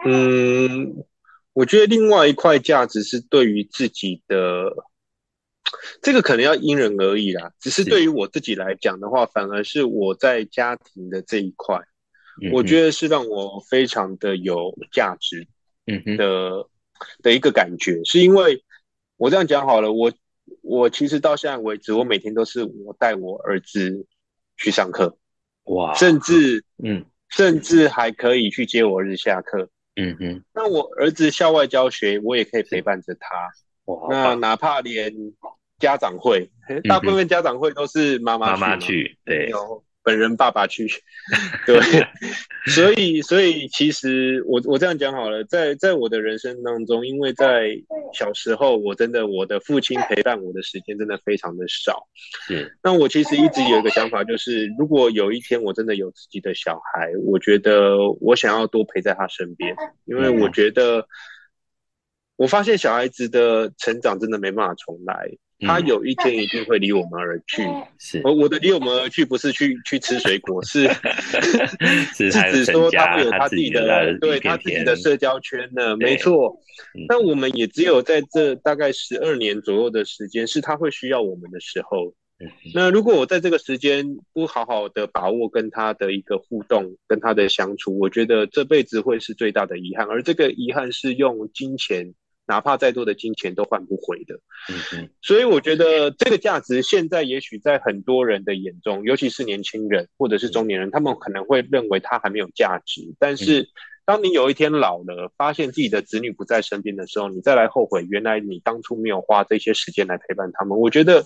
[0.06, 1.06] 嗯。
[1.58, 4.72] 我觉得另外一块价值是对于自己的，
[6.04, 7.52] 这个可能要因人而异啦。
[7.60, 11.80] 只是对于我自己来讲的话，反而是我在家庭的这一块，
[12.52, 15.48] 我觉得是让我非常的有价值，
[15.88, 16.70] 嗯的
[17.24, 18.64] 的一个感觉，是因为
[19.16, 20.14] 我这样讲好了，我
[20.62, 24.06] 我其实到现在为止，我每天都是我带我儿子
[24.58, 25.18] 去上课，
[25.64, 29.72] 哇，甚至嗯，甚至还可以去接我儿子下课。
[29.98, 33.50] 嗯哼，那我儿子校外教学，我也可以陪伴着他。
[33.86, 35.12] 哇，那哪怕连
[35.80, 36.50] 家长会，
[36.88, 39.52] 大部分家长会都是妈妈妈妈去，对。
[40.08, 40.88] 本人爸爸去，
[41.68, 41.82] 对，
[42.74, 47.78] 所以所以其实我我这样讲好了，在在我的人生当中，因为在
[48.14, 52.08] 小时候，我真的我的父亲陪伴我的时间真的非常的少。
[52.48, 61.06] 是，那我其实一直有一个想法，就是如果有一天我真的有自己的小孩，我觉得我想要多陪在他身边，因为我觉得
[62.38, 65.32] 我发现小孩子的成长真的没办法重来。
[65.60, 67.64] 他有一天一定会离我们而去，
[67.98, 68.22] 是。
[68.24, 70.88] 我我的离我们而去不是去去吃水果，是
[72.14, 76.56] 是指说他会有他自己的，对他自己的社交圈呢，没错。
[77.08, 82.14] 但我们也只有在这大概十二年左右的时间，是他会需要我们的时候。
[82.76, 90.06] 那如果我在这个时间不好好的把握跟他的一个互动，跟他的相处，我觉得这辈子会是最大的遗憾。
[90.06, 92.14] 而这个遗憾是用金钱
[92.48, 94.40] 哪怕再多的金钱都换不回的。
[95.22, 103.02] 所以我觉得这个价值现在也许在很多人的眼中，尤其是年轻人或者是中年人，他们可能会认为它还没有价值。
[103.20, 103.70] 但是
[104.06, 110.80] 当你有一天老了，发现自己的子女不在身边的时候，你再来后悔，原来你当初没有花这些时间来陪伴他们。
[110.80, 111.26] 我觉得。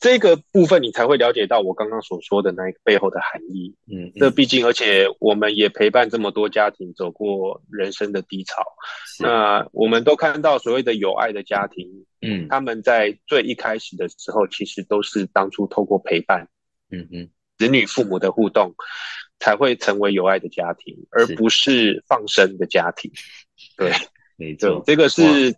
[0.00, 3.74] 这个部分你才会了解到我刚刚所说的那个背后的含义。
[3.90, 8.62] 嗯，嗯，这毕竟，而且我们也陪伴这么多家庭走过人生的低潮。
[9.20, 16.48] 那我们都看到所谓的有爱的家庭，嗯，他们在最一开始的时候，其实都是当初透过陪伴，
[16.92, 18.74] 嗯嗯，子女父母的互动，
[19.40, 23.10] 才会成为有爱的家庭，而不是放生的家庭。
[23.76, 23.90] 对，
[24.38, 25.56] 没错，这个是，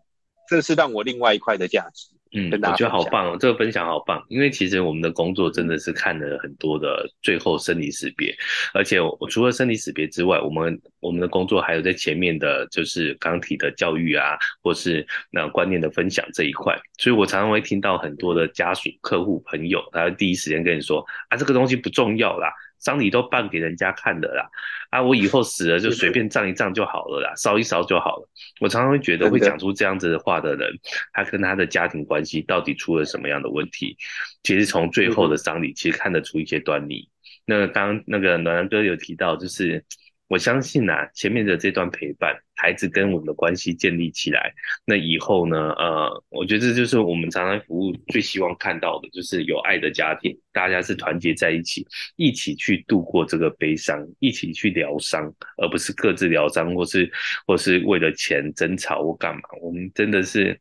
[0.49, 2.09] 这是让我另外一块的价值。
[2.33, 8.33] 嗯，我觉得好棒哦，这个分享好棒，因为其实我们的工作真的是看了很多的最后生离死别，
[8.73, 22.53] 而且我除了生离死别之外，我们我们的工作还有在前面的，就是刚提的教育啊，或是那观念的分享这一块，所以我常常会听到很多的家属、客户、朋友，他会第一时间跟你说啊，这个东西不重要啦。
[22.81, 24.51] 丧礼都办给人家看的啦，
[24.91, 28.29] 啊，我以后死了就随便葬一葬就好了啦，烧一烧就好了。
[28.61, 30.69] 我常常会觉得会讲出这样子的话的人，
[31.13, 33.97] 他跟他的家庭关系到底出了什么样的问题？
[34.43, 37.09] 其实从最后的丧礼，其实看得出一些端倪。
[37.45, 39.85] 那刚刚那个暖男哥有提到，就是。
[40.31, 55.25] 我相信啊，前面的这段陪伴，孩子跟我们的关系建立起来，那以后呢，呃，我觉得这就是我们常常服务最希望看到的，就是有爱的家庭，大家是团结在一起，一起去度过这个悲伤，一起去疗伤，
[55.57, 57.11] 而不是各自疗伤，或是
[57.45, 59.43] 或是为了钱争吵或干嘛。
[59.61, 60.57] 我们真的是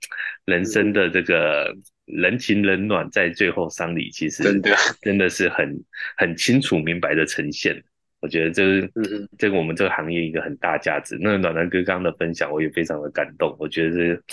[0.45, 1.71] 人生的这个
[2.05, 5.79] 人情冷暖，在最后丧礼，其实真的真的是很
[6.17, 7.79] 很清楚明白的呈现。
[8.21, 8.91] 我觉得这是
[9.38, 11.17] 这个我们这个行业一个很大价值。
[11.21, 13.55] 那暖男哥刚刚的分享，我也非常的感动。
[13.60, 14.23] 我觉得是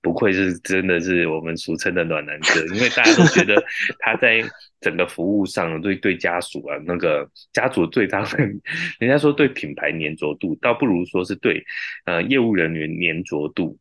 [0.00, 3.62] 不愧是真的是我们俗称的暖男哥，因为大家都觉得
[4.00, 4.42] 他在
[4.80, 8.60] 整个服务上，对对家属啊，那个家属对他们，
[8.98, 11.64] 人家说对品牌粘着度，倒不如说是对
[12.04, 13.78] 呃业务人员粘着度。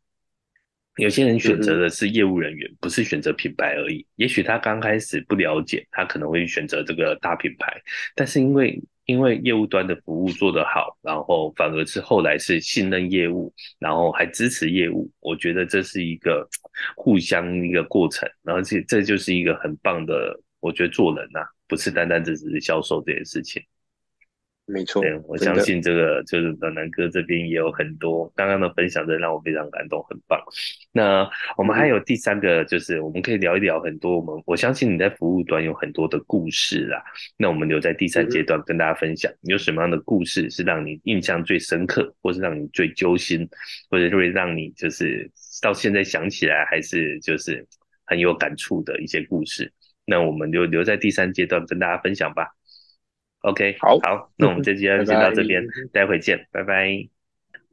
[0.97, 4.05] 有些人选择的是业务人员，不是选择品牌而已。
[4.17, 7.81] 也许他刚开始不了解，他可能会选择这个大品牌，
[8.13, 15.09] 但是因为因为业务端的服务做得好，然后反而是后来是信任业务，然后还支持业务。
[15.19, 16.47] 我觉得这是一个
[16.95, 23.61] 互相一个过程，而且这这就是一个很棒的，我觉得做人呐、不是单单只是销售这件事情。
[24.71, 30.39] 没错，对，我相信这个就是暖男哥这边也有很多刚刚的分享，真的让我非常感动，很棒。
[30.91, 37.03] 那我们还有第三个，就是我们可以聊一聊很多我们，我相信你在服务端有很多的故事啦。
[37.37, 43.47] 那我们留在第三阶段跟大家分享，有什么样的故事是让你印象最深刻，或是让你最揪心，
[43.89, 45.29] 或者会让你就是
[45.61, 47.65] 到现在想起来还是就是
[48.05, 49.71] 很有感触的一些故事。
[50.05, 52.47] 那我们就留在第三阶段跟大家分享吧。
[53.41, 56.91] OK，好，好，那我们这期就 先到这边，待会见，拜拜。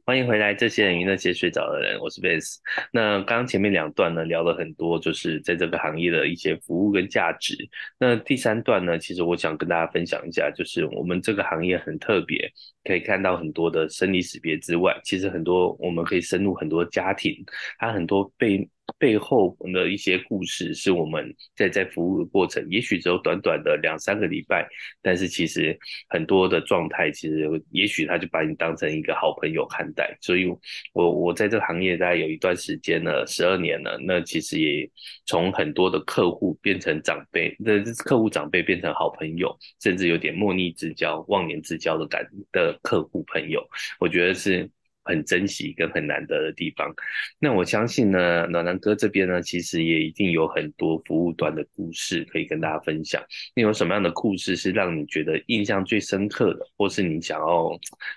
[0.03, 2.55] 欢迎回来，这些人与那些睡着的人，我是 Vance。
[2.91, 7.55] 那刚刚前面两段呢，聊了很多，就是在这个行业的一些服务跟价值。
[7.99, 12.51] 那第三段呢，其实我想跟大家分享一下，就是我们这个行业很特别，
[12.83, 17.35] 可以看到很多的生离死别之外，其实很多我们可以深入很多家庭，
[17.77, 18.67] 它很多被。
[18.97, 24.67] 背后的一些故事，是我们在在服务的过程，也许只有短短的两三个礼拜，
[25.01, 25.77] 但是其实
[26.09, 30.17] 很多的状态，其实也许他就把你当成一个好朋友看待。
[30.21, 30.45] 所以
[30.93, 34.89] 我我在这个行业大概有一段时间了，十二年了，那其实也
[35.25, 43.61] 从很多的客户变成长辈，那客户长辈变成好朋友，甚至有点莫逆之交、忘年之交的感的客户朋友，
[43.99, 44.69] 我觉得是。
[45.09, 46.93] 很珍惜跟很难得的地方，
[47.39, 53.19] 那我相信呢，暖男哥这边呢，其实也一定有很多服务端的故事可以跟大家分享。
[53.55, 57.71] 你有什么样的故事是让你觉得印象最深刻的，或是你想要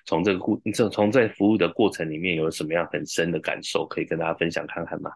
[0.04, 5.10] 从这个故，从从在服务的过程里面有什么样很深的感受，可以跟大家分享看看吗？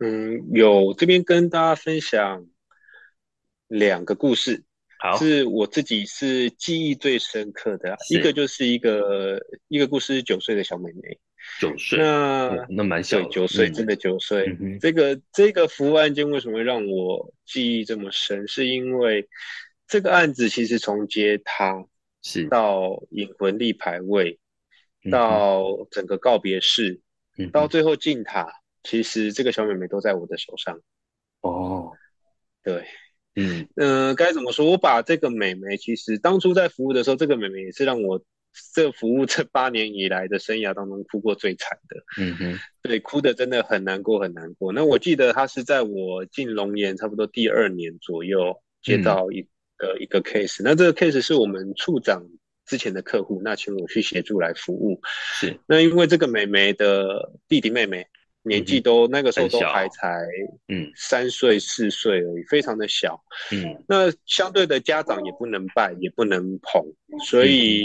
[0.00, 2.44] 嗯，有，这边跟大家分享
[3.68, 4.64] 两个故事。
[5.04, 9.38] 好，是我自己是记忆最深刻的，一个就是一个
[9.68, 11.18] 一个故事，九岁的小妹妹，
[11.60, 14.78] 九岁，那、嗯、那蛮小，九岁真的九岁、嗯。
[14.80, 18.48] 这个这个服务案件为什么会让我记忆这么深？
[18.48, 19.28] 是因为
[19.86, 21.84] 这个案子其实从接他，
[22.22, 24.38] 是到引魂立牌位，
[25.10, 27.02] 到整个告别式、
[27.36, 28.50] 嗯，到最后进塔，
[28.82, 30.80] 其实这个小妹妹都在我的手上。
[31.42, 31.92] 哦，
[32.62, 32.86] 对。
[33.36, 34.70] 嗯，呃，该怎么说？
[34.70, 38.24] 我把这个妹妹，其实当初在服务的时候，这个妹妹也是让我
[38.72, 42.04] 这服务这八年以来的生涯当中哭过最惨的。
[42.18, 44.72] 嗯哼，对，哭的真的很难过，很难过。
[44.72, 49.42] 那我记得她是在我进龙岩差不多第二年左右接到一
[49.76, 52.24] 个、嗯、一个 case，那这个 case 是我们处长
[52.66, 55.00] 之前的客户，那请我去协助来服务。
[55.40, 58.06] 是，那因为这个妹妹的弟弟妹妹。
[58.44, 60.24] 年纪都、嗯、那个时候都还才
[60.68, 63.22] 嗯三岁四岁而已，非常的小。
[63.50, 66.84] 嗯，那相对的家长也不能拜，也不能捧，
[67.24, 67.84] 所以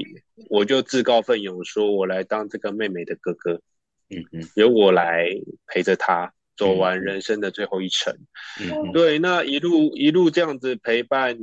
[0.49, 3.61] 我就自告奋勇说，我来当这个妹妹的哥哥。
[4.09, 5.29] 嗯嗯，由我来
[5.67, 8.13] 陪着她走完人生的最后一程。
[8.59, 11.37] 嗯，对，那一路一路这样子陪伴。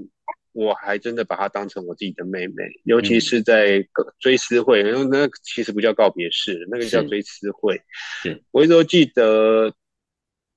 [0.57, 3.87] 我还真的把她当成我自己的妹妹，尤其是在
[4.19, 7.79] 追思会，因为那其实不叫告别式，那个叫追思会。
[8.53, 9.71] 我一直都记得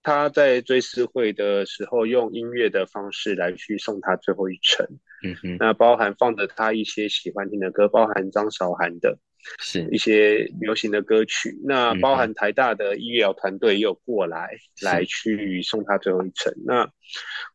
[0.01, 4.87] 她在追思会的时候，用音乐的方式来去送她最后一程。
[5.21, 9.19] 嗯哼，那包含放着她一些喜欢听的歌，包含张韶涵的，
[9.59, 11.59] 是一些流行的歌曲。
[11.65, 16.53] 那包含台大的医疗团队也有过来来去送她最后一程。
[16.65, 16.89] 那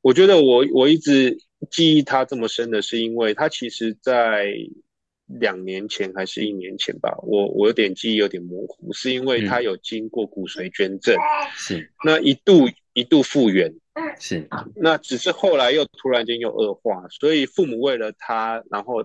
[0.03, 1.39] 我觉得我我一直。
[1.71, 4.55] 记忆他这么深的是因为他其实，在
[5.27, 11.17] 两年前还是一年前吧，我我有点记忆有点模糊，是因为他有经过骨髓捐赠，
[11.55, 13.73] 是、嗯、那一度一度复原，
[14.21, 14.49] 是。
[14.77, 19.05] 那只是后来又突然间又恶化，所以父母为了他，然后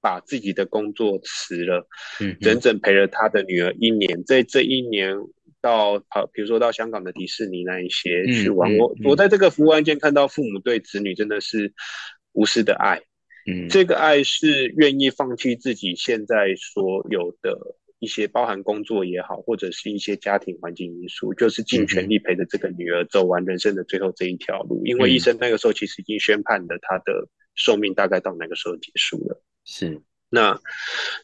[0.00, 1.86] 把自己的工作辞了，
[2.20, 5.16] 嗯，整整陪了他的女儿一年，在这一年。
[5.62, 11.72] 到好，比如说到香港的迪士尼那一些去玩，嗯嗯、我我在这个服务案件看到父母对子女真的是
[12.32, 13.00] 无私的爱，
[13.46, 30.60] 嗯，这个爱是愿意放弃自己现在所有的一些包含工作也好，或者是一些家庭环境因素，就是尽全力陪着这个女儿走完人生的最后这一条路，嗯、因为医生那个时候其实已经宣判了他的寿命大概到那个时候结束了，是，那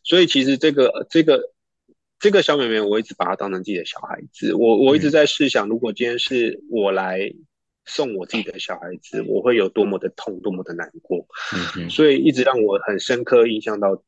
[0.04, 1.52] 所以其实这个这个。
[2.18, 4.52] 这个小妹妹，我一直把她当成自己的小孩子。
[4.54, 7.32] 我我一直在试想，如果今天是我来
[7.86, 11.26] 送我自己的小孩子，我会有多么的痛，多么的难过。
[11.76, 14.02] 嗯，所以一直让我很深刻印象到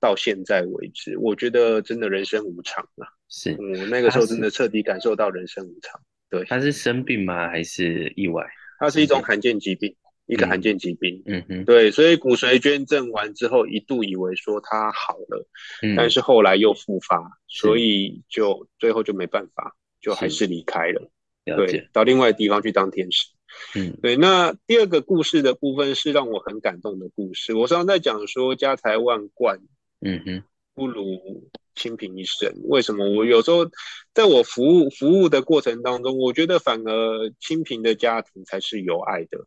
[0.00, 1.18] 到现在为止。
[1.18, 3.06] 我觉得真的人生无常啊。
[3.28, 6.00] 是，嗯，那个时候真的彻底感受到人生无常。
[6.30, 7.48] 对，他是生病吗？
[7.48, 8.44] 还是意外？
[8.78, 9.94] 他是一种罕见疾病。
[10.30, 15.44] 一个罕见疾病，嗯嗯，对，所以骨髓捐赠完之后，一度以为说他好了，
[15.82, 21.10] 嗯，但是后来又复发，所以就最后就没办法，就还是离开了，
[21.46, 23.26] 了对，到另外的地方去当天使，
[23.74, 24.16] 嗯，对。
[24.16, 27.52] 那第二个故事的部分是让我很感动的故事。
[27.54, 29.58] 我常常在讲说家财万贯，
[30.00, 30.42] 嗯哼，
[30.76, 32.54] 不如清贫一生。
[32.68, 33.10] 为什么？
[33.10, 33.68] 我有时候
[34.14, 39.44] 在我服务服务的过程当中，我觉得反而清贫的家庭才是有爱的。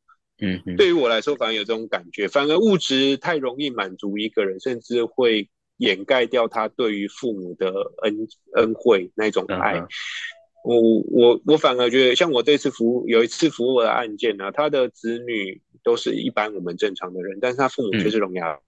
[0.66, 2.28] 嗯，对于我来说，反而有这种感觉。
[2.28, 7.72] 反而物质太容易满足一个人，甚至会掩盖掉他对于父母的
[8.04, 9.80] 恩恩惠那种爱。
[9.80, 9.88] Uh.
[10.66, 10.80] 我
[11.12, 18.60] 我我反而觉得，像我这次服务有一次服务的案件呢、啊，他的子女都是一般我们正常的人，但是他父母却是聋哑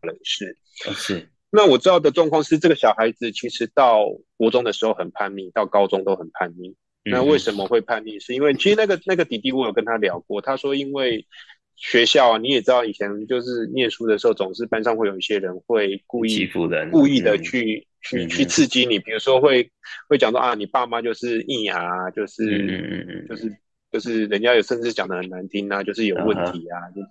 [0.00, 0.56] 人士。
[0.88, 1.28] 嗯、是。
[1.50, 4.06] 那我知道的状况是，这个小孩子其实到
[4.36, 6.74] 国中的时候很叛逆，到高中都很叛逆。
[7.04, 8.20] 那为什么会叛逆？
[8.20, 11.26] 是因为其实那个那个弟弟我有跟他聊过，他说因为
[11.74, 19.68] 学校啊，你也知道以前就是念书的时候，总是班上会有一些人会故意欺负人，故意的去去去刺激你，比如说会
[20.08, 23.56] 会讲到啊，你爸妈就是硬啊，就是就是
[23.90, 27.08] 就是人家有甚至讲的很难听啊，就是有问题啊，就是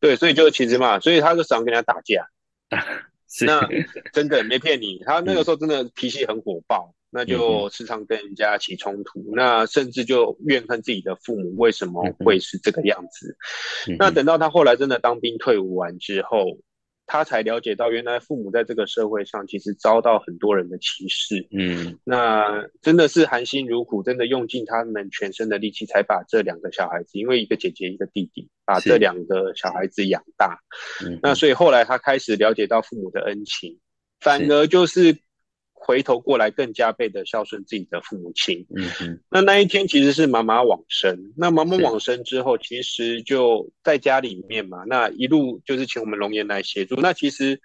[0.00, 2.26] 对，所以就其实嘛，所以他就常跟人家打架，
[3.46, 3.68] 那
[4.12, 6.92] 真的没骗你，他那个时候真的脾气很火爆。
[7.16, 13.36] 那就时常跟人家起冲突，嗯、那甚至就怨恨自己的父母为什么会是这个样子。
[13.88, 16.58] 嗯、那等到他后来真的当兵退伍完之后，
[17.06, 21.46] 他才了解到原来父母在这个社会上其实遭到很多人的歧视。
[21.52, 30.58] 嗯，那真的是含辛茹苦，真的用尽他们全身的力气才把这两个小孩子，因为一个姐姐一个弟弟，把这两个小孩子养大。
[30.98, 33.78] 是那所以后来他开始了解到父母的恩情，
[34.18, 35.16] 反而就是。
[35.86, 38.66] 回头过来更加倍的孝顺自己的父母亲。
[38.74, 41.34] 嗯哼，那那一天其实是妈妈往生。
[41.36, 44.84] 那妈妈往生之后，其实就在家里面嘛。
[44.86, 46.94] 那一路就是请我们龙岩来协助。
[46.96, 47.60] 那其实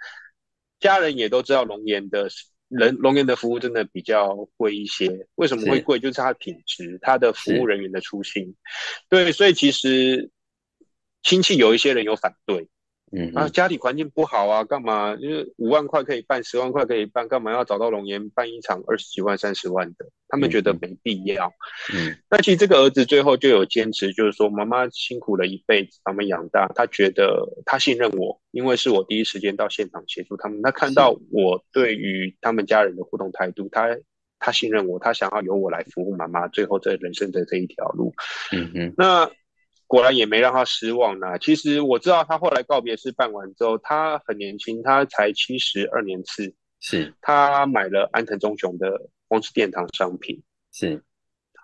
[0.82, 2.28] 家人也都知道龙岩的
[2.68, 5.28] 人，龙岩的服务真的比较贵一些。
[5.36, 5.98] 为什么会贵？
[5.98, 8.54] 就是它的品质，它的服务人员的初心。
[9.08, 10.30] 对，所以其实
[11.24, 12.68] 亲戚有一些人有反对。
[13.12, 15.16] 嗯啊，家里环境不好啊，干嘛？
[15.20, 20.06] 因为五万块可以办，十万块可以办，干嘛要找到龙岩办一场二十几万、三十万的？
[20.28, 21.52] 他们觉得没必要。
[21.94, 30.62] 嗯，那其实这个儿子最后就有坚持，就是说妈妈辛苦了一辈子，把他们养大，他觉得他信任我，因为是我第一时间到现场协助他们。
[30.62, 33.98] 他看到我对于他们家人的互动态度，他
[34.38, 38.14] 他信任我，他想要由我来服务妈妈，最后这人生的这一条路。
[38.52, 39.32] 嗯嗯，那。
[39.90, 41.40] 果然也没让他失望呢。
[41.40, 46.54] 其实我知道他后来告别式办完之后，他很年轻，他才七十二年次。
[46.80, 50.44] 是，他买了安藤忠雄的光之殿堂商品。
[50.72, 51.04] 是，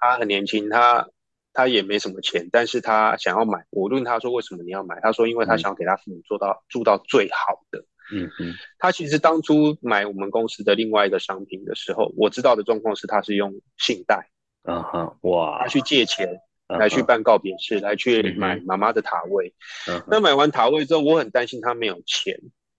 [0.01, 1.07] 他很年轻，他
[1.53, 3.63] 他也没什么钱，但是他想要买。
[3.69, 7.79] 我问他说：“为什么你要买？”他说：“因为他想要给他父母做到、嗯、住到最好的。”
[8.11, 8.55] 嗯嗯。
[8.79, 14.27] 他其实当初买我们公司的另外一个商品的时候，我知道的状况是他是用信贷。
[14.63, 15.59] 啊哈，哇！
[15.61, 16.27] 他去借钱。
[16.67, 17.83] 来去办告别式，uh.
[17.83, 19.53] 来去买妈妈的塔位。
[19.85, 20.03] Uh.
[20.07, 22.35] 那买完塔位之后，我很担心他没有钱。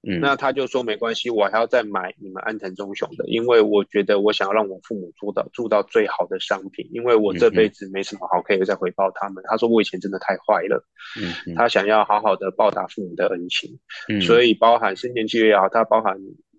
[0.09, 9.43] 嗯、uh 那他就说没关系，我还要再买你们安藤忠雄的，因为我觉得我想要让我父母住到住到最好的商品，因为我这辈子没什么好可以再回报他们。
[9.45, 9.51] Uh.
[9.51, 10.85] 他说我以前真的太坏了。
[11.21, 11.57] 嗯、uh.
[11.57, 13.79] 他想要好好的报答父母的恩情。
[14.09, 16.17] 嗯、uh 所以包含生前契约也好，他包含。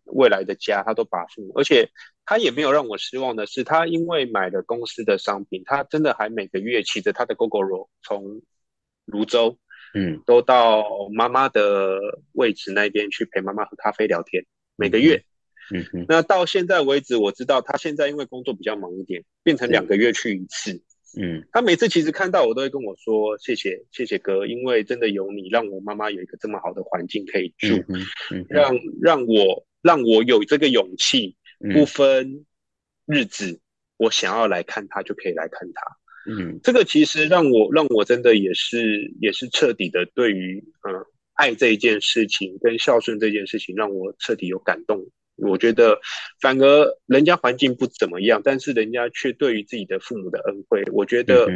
[0.08, 1.90] 未来的家，他都把付，而且
[2.26, 8.42] 他也没有让我失望的是，他因为买了公司的商品，他真的还每个月骑着他的 Gogoro 从
[9.06, 9.58] 泸州，
[9.94, 10.84] 嗯，都到
[11.14, 12.00] 妈妈的
[12.34, 14.46] 位置那边去陪妈妈喝咖啡聊天，
[14.76, 15.24] 每个月，
[15.74, 20.82] 嗯嗯，那到现在为止，我知道他现在因为工作比较忙一点，变成两个月去一次，
[21.22, 28.02] 嗯，他每次其实看到我都会跟我说谢谢谢谢哥，因为真的有你，让我妈妈有一个这么好的环境可以住，嗯
[28.32, 29.67] 嗯，让让我。
[29.82, 31.36] 让我有这个勇气，
[31.74, 32.46] 不分
[33.06, 33.60] 日子，嗯，
[33.98, 35.98] 我想要来看他就可以来看他。
[36.30, 45.10] 嗯，这个其实让我让我真的也是也是彻底的对于嗯爱这一件事情跟孝顺这件事情让我彻底有感动。
[45.36, 46.00] 我觉得
[46.42, 51.48] 反而人家环境不怎么样，但是人家却对于自己的父母的恩惠，我觉得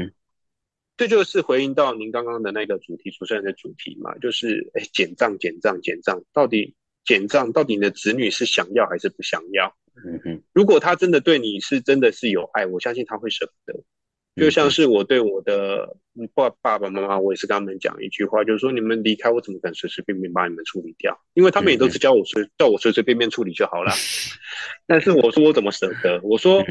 [0.95, 6.75] 这就是回应到您刚刚的那个主题，主持人的主题嘛，就是哎减账减账减账到底。
[7.05, 9.75] 减账到底你的子女是想要还是不想要？
[10.05, 13.83] 嗯哼，如果他真的对你是真的是有爱，我相信他会舍不得。
[14.37, 15.97] 就像是我对我的
[16.33, 21.19] 爸爸爸妈妈，我也是跟他们讲一句话，就是说你们离开我，怎么敢随随便便把你们处理掉？
[21.33, 23.91] 因为他们也都是叫我随叫我随随便便处理就好了。
[24.87, 26.21] 但是我说我怎么舍得？
[26.23, 26.63] 我说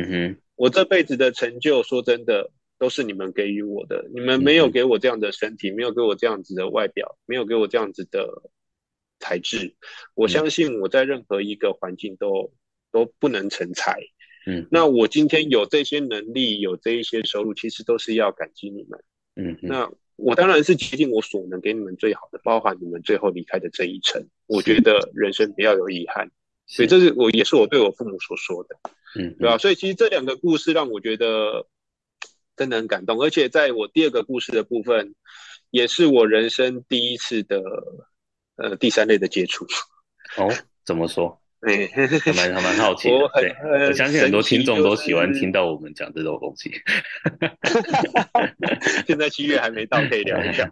[0.57, 4.09] 我这辈子的成就，说真的都是你们给予我的。
[4.15, 8.27] 你们没有给我这样的身体，没有给我这样子的外表，没有给我这样子的。
[9.21, 9.77] 材质，
[10.15, 12.53] 我相信我在任何一个环境都、嗯、
[12.91, 14.01] 都不能成才。
[14.47, 19.05] 嗯，那我今天有这些能力，有这一些收入，其实都是要感激你们。
[19.37, 24.27] 嗯，那我当然是竭尽我所能给你们最好的，包含你们最后离开的这一程。
[24.47, 26.31] 我觉得人生不要有遗憾，
[26.67, 28.77] 所以这是我也是我对我父母所说的。
[29.15, 29.59] 嗯，对吧？
[29.59, 31.67] 所以其实这两个故事让我觉得
[32.57, 35.15] 真的很感动，而且在我第二个故事的部分，
[35.71, 37.63] 也是我人生第一次的。
[38.63, 39.65] 呃，第三类的接触，
[40.37, 40.49] 哦，
[40.85, 41.41] 怎么说？
[41.61, 41.87] 哎，
[42.25, 43.15] 还蛮还蛮好奇的。
[43.15, 43.55] 我对，
[43.89, 46.71] 我相信很多听众都喜欢听到我们讲这种东西。
[49.07, 50.71] 现在七月还没到，可以聊一下。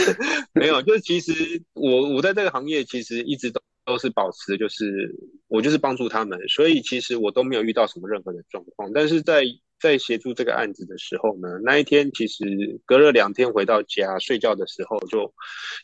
[0.54, 5.14] 没有，就是其实我我在这个行业其实一直都都是保持，就是
[5.48, 9.44] 我就是帮助他们，所以其实我都没有遇到什么任何的状况，但是在。
[9.80, 12.44] 在协助这个案子的时候呢，那一天其实
[12.84, 15.34] 隔了两天回到家睡觉的时候就，就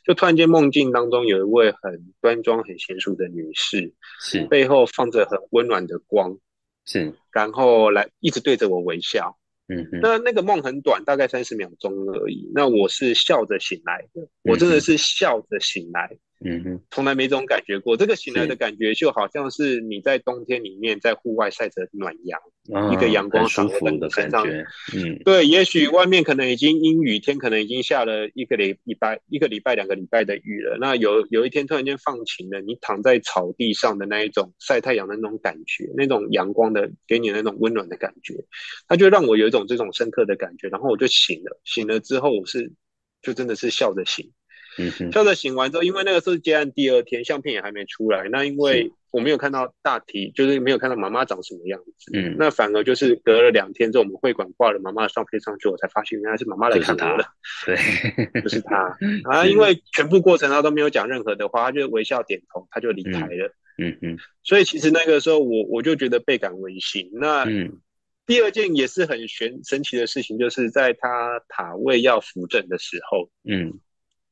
[0.04, 6.38] 就突然间梦境当中有一位很端庄、很娴熟的女士，是背后放着很温暖的光，
[6.84, 9.36] 是然后来一直对着我微笑，
[9.68, 12.50] 嗯，那那个梦很短，大概三十秒钟而已。
[12.54, 16.08] 那我是笑着醒来的，我真的是笑着醒来。
[16.12, 16.18] 嗯
[16.64, 17.96] 哼，从来没这种感觉过。
[17.96, 22.38] 这个醒来的感觉，就好像是你在冬天里面在户外晒着暖阳，
[22.74, 24.46] 哦，一个阳光洒在你身上。
[24.46, 30.76] 嗯，对，也许外面可能已经阴雨天，可能已经下了一个礼礼拜、一个礼拜、两个礼拜的雨了。
[30.78, 38.34] 那有有一天突然间放晴了，你躺在草地上的那一种晒太阳的那种感觉，那种阳光的给你那种温暖的感觉，
[38.86, 40.68] 它就让我有一种这种深刻的感觉。
[40.68, 42.70] 然后我就醒了，醒了之后我是
[43.22, 44.30] 就真的是笑着醒。
[44.78, 48.28] 嗯，笑着醒完之后，因为那个时候是接案第二天，相片也还没出来。
[48.30, 52.10] 那因为我没有看到大体，就是没有看到妈妈长什么样子。
[52.14, 57.24] 嗯，那反而就是隔了两天之后，我们会馆挂了妈妈的照片上去，我才发现原来是妈妈来看我了。
[57.64, 57.76] 对，
[58.42, 58.76] 就是他
[59.30, 63.54] 啊，因为全部过程他都没有讲任何的话，他就微笑点头，他就离开了。
[63.78, 67.10] 嗯嗯，所以其实那个时候我我就觉得倍感温馨。
[67.14, 67.78] 那嗯，
[68.26, 73.80] 第二件也是很玄神奇的事情，就是在他塔位要扶正的时候，嗯。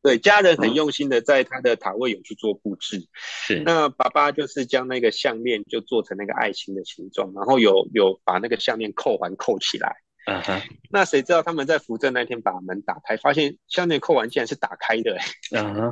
[0.04, 3.08] 对，家人很用心的在他的塔位有去做布置。
[3.14, 9.96] 是，那爸爸就是将那个项链就做成那个爱心的形状，然后有有把那个项链扣环扣起来。
[10.26, 15.16] 嗯哼，那谁知道他们在扶正那天把门打开，发现项链扣环竟然是打开的。
[15.56, 15.82] 嗯哼，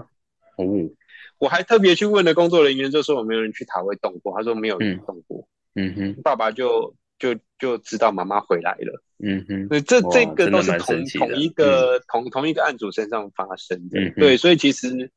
[0.58, 0.90] 哦，
[1.38, 5.48] 我还特别去问了工作人员，就说有没有人去塔位动过，他说没有人动过。
[5.74, 9.02] 嗯哼，爸爸就就就知道妈妈回来了。
[9.24, 14.10] 嗯哼，所以这这个都是同同一个同同一个案主身上发生的。
[14.16, 15.12] 对，所以其实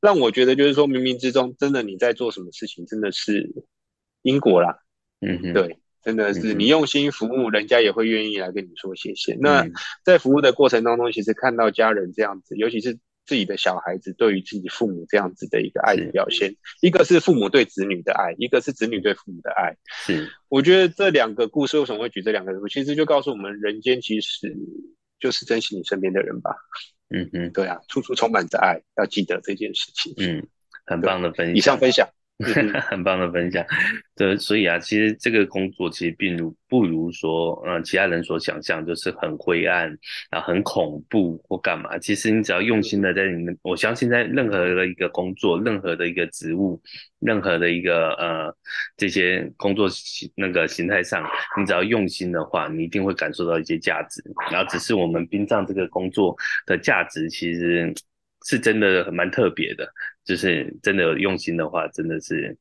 [0.00, 3.52] 让我觉得就是说，冥冥之中真的你在做什么事情，真的是
[4.22, 4.78] 因果啦。
[5.20, 5.78] 嗯哼，对。
[6.02, 9.38] 真的是你用心服务，人家也会愿意来跟你说谢谢。
[9.40, 9.66] 那
[10.04, 19.76] 在服务的过程当中，其实看到家人这样子，尤其是自己的小孩子对于自己父母这样子的一个爱的表现，一个是父母对子女的爱，一个是子女对父母的爱。
[19.88, 24.54] 是，我觉得这两个故事为什么会举这两个人物，其实就告诉我们，人间其实
[25.18, 26.54] 就是珍惜你身边的人吧。
[27.10, 30.14] 嗯嗯，对啊，处处充满着爱，要记得这件事情。
[30.18, 30.46] 嗯，
[30.84, 31.54] 很棒的分享。
[31.54, 32.08] 以上分享。
[32.90, 33.64] 很棒的分享，
[34.16, 39.96] 对，所以啊，其实这个工作其实并不不如说，嗯，其他人所想象就是很灰暗，
[40.30, 41.96] 啊很恐怖或干嘛。
[41.96, 46.82] 其实你只要用心的在你们，我相信在任何的一个工作，任何的一个职务，
[47.20, 48.52] 任何的一个呃
[48.96, 49.88] 这些工作
[50.34, 51.24] 那个形态上，
[51.56, 54.20] 你只要用心的话，你一定会感受到一些价值。
[54.50, 57.94] 然后只是我们殡葬这个工作的价值，其实。
[58.44, 59.90] 是真的蛮特别的，
[60.24, 62.56] 就是真的有用心的话，真的是，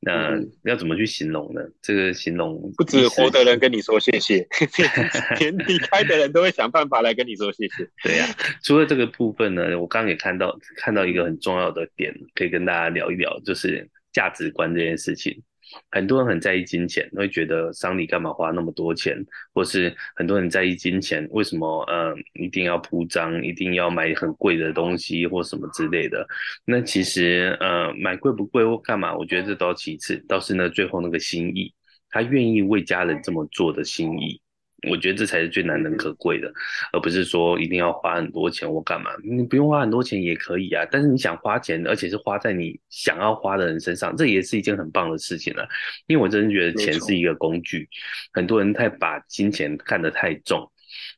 [0.00, 1.60] 那、呃、要怎么去形容呢？
[1.82, 4.46] 这个形容不止活的人跟你说谢谢，
[5.40, 7.88] 连离开的人都会想办法来跟你说谢谢。
[8.04, 8.30] 对呀、啊，
[8.62, 15.42] 除了这个部分呢，我刚刚也看到看到一个很重要的点，可以跟大家聊一聊，就是价值观这件事情。
[15.90, 19.16] 很多人很在意金钱，会觉得丧礼干嘛花那么多钱，
[19.52, 26.26] 或是很多人在意金钱，为什么呃一定要铺张，一定要买很贵的东西或什么之类的？
[26.64, 31.72] 那其实呃买贵不贵或干嘛，我觉得这都其次，倒是呢最后那个心意，
[32.10, 34.40] 他愿意为家人这么做的心意。
[34.88, 36.52] 我觉得这才是最难能可贵的，
[36.92, 39.10] 而不是说一定要花很多钱或干嘛。
[39.24, 45.68] 你不用花很多钱也可以啊，但是你想花钱，而且是花在你想要花的人身上，这也是一件很棒的事情了。
[46.06, 47.88] 因为我真的觉得钱是一个工具，
[48.32, 50.70] 很多人太把金钱看得太重。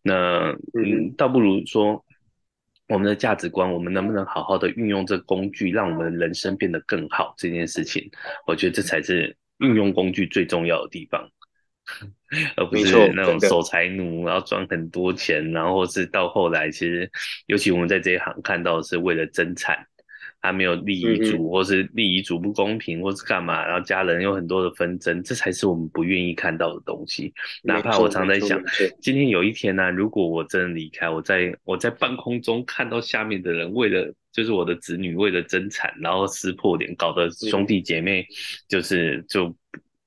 [0.03, 2.03] 那嗯，倒不如说
[2.89, 7.35] 我们的价值观，我们能不能好好的运用这个工具，让我们的人生变得更好？
[7.37, 8.11] 这件事情，
[8.47, 11.31] 我觉得这才是运用工具最重要的地方。
[12.57, 17.11] 而不是那种守财奴，然后赚很多钱，然后是到后来，其实
[17.47, 19.77] 尤其我们在这一行看到的是为了争产，
[20.41, 27.35] 还没有立遗嘱，或是立遗嘱不公平，或是干嘛，然后家人有很多的纷争，这才是我们不愿意看到的东西。
[27.65, 28.63] 哪怕我常在想，
[29.01, 38.25] 今天有一天呢、啊，如果我真的离开，我在我在半空中看到下面的人为了就是我的子女为了争产，然后撕破脸，搞得兄弟姐妹
[38.69, 39.53] 就是就。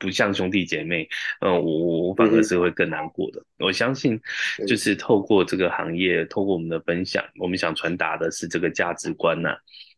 [0.03, 1.07] 不像兄弟姐妹，
[1.39, 3.41] 嗯，我我反而是会更难过的。
[3.59, 4.19] 我相信，
[4.67, 9.57] 就是透过这个行业，透过我们的分享，我们想传达的是这个价值观呐、啊，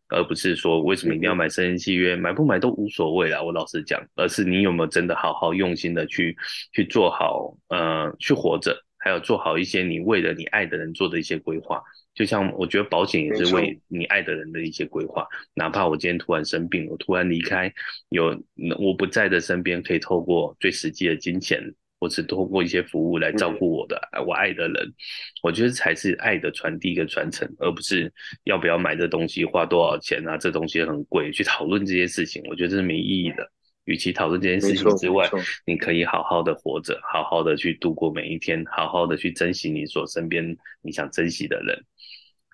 [0.10, 3.42] 而不是说为什么一定要买生日契约，买不买都无所谓啦。
[3.42, 6.38] 我老实讲，而是你有没有真的好好用心的去
[6.72, 11.80] 去做好，呃，去活着，还有做好一些你为了你爱的人做的一些规划。
[12.16, 17.72] 就像我觉得保险也是为你爱的人的一些规划，哪怕我今天突然生病，我突然离开，
[18.10, 18.42] 有
[18.80, 21.62] 我不在的身边，可以透过最实际的金钱，
[22.00, 24.94] 或是透过一些服务来照顾我的我爱的人，
[25.44, 28.12] 我觉得才是爱的传递跟传承，而不是
[28.46, 33.52] 要不要买这东西，花多少钱啊，这东西很贵，去讨论这些事情，我觉得这是没意义的。
[33.86, 35.30] 与其讨论这件事情之外，
[35.66, 41.84] 你可以好好的活着，好好的去度过每一天，好好的去珍惜你所身边你想珍惜的人。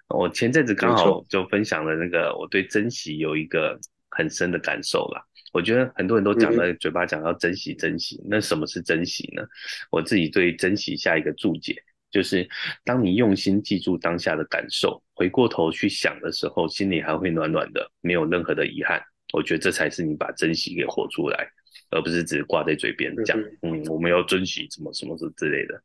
[0.09, 3.79] 我前阵子刚好就分享了那个，我对珍惜有一个
[4.09, 5.23] 很深的感受啦。
[5.53, 9.41] 我觉得很多人都讲了，嘴巴讲要珍惜珍惜，那什么是珍惜呢？
[9.89, 11.75] 我自己对珍惜下一个注解，
[12.09, 12.47] 就是
[12.83, 19.01] 当你用心记住当下的感受，回过头去想的时候，心里还会暖暖的，没有任何的遗憾。
[19.33, 21.47] 我觉得这才是你把珍惜给活出来，
[21.89, 25.81] 而不是只挂在嘴边讲，嗯，我们要珍惜什么什么之之类的。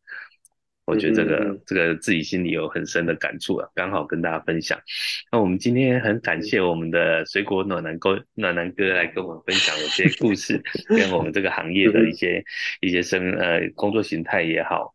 [0.84, 4.80] 我觉得这个、嗯、这个自己心里有很深的感触啊，刚好跟大家分享。
[5.32, 12.40] 那我们今天很感谢我们的水果暖男哥暖男哥来跟我们分享有些故事，跟我们这个行业的一些
[12.80, 14.94] 一些生呃工作形态也好，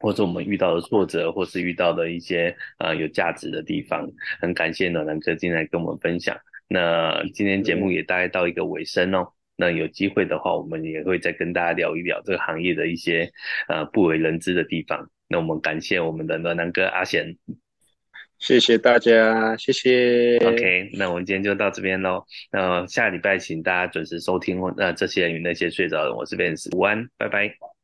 [0.00, 4.06] 或者我们遇到的挫折，或是遇到的一些呃有价值的地方，
[4.38, 6.36] 很感谢暖男哥今天来跟我们分享。
[6.68, 9.28] 那今天节目也大概到一个尾声哦。
[9.56, 13.30] 那有机会的话，我们也会再跟大家聊一聊这个行业的一些
[13.68, 15.08] 呃不为人知的地方。
[15.28, 17.36] 那我们感谢我们的暖男哥阿贤。
[18.38, 20.36] 谢谢大家，谢谢。
[20.44, 22.22] OK，那我们今天就到这边喽。
[22.52, 24.60] 那下礼拜请大家准时收听。
[24.76, 27.75] 那这些人与那些睡着的人，我是 Vance，午安，拜拜。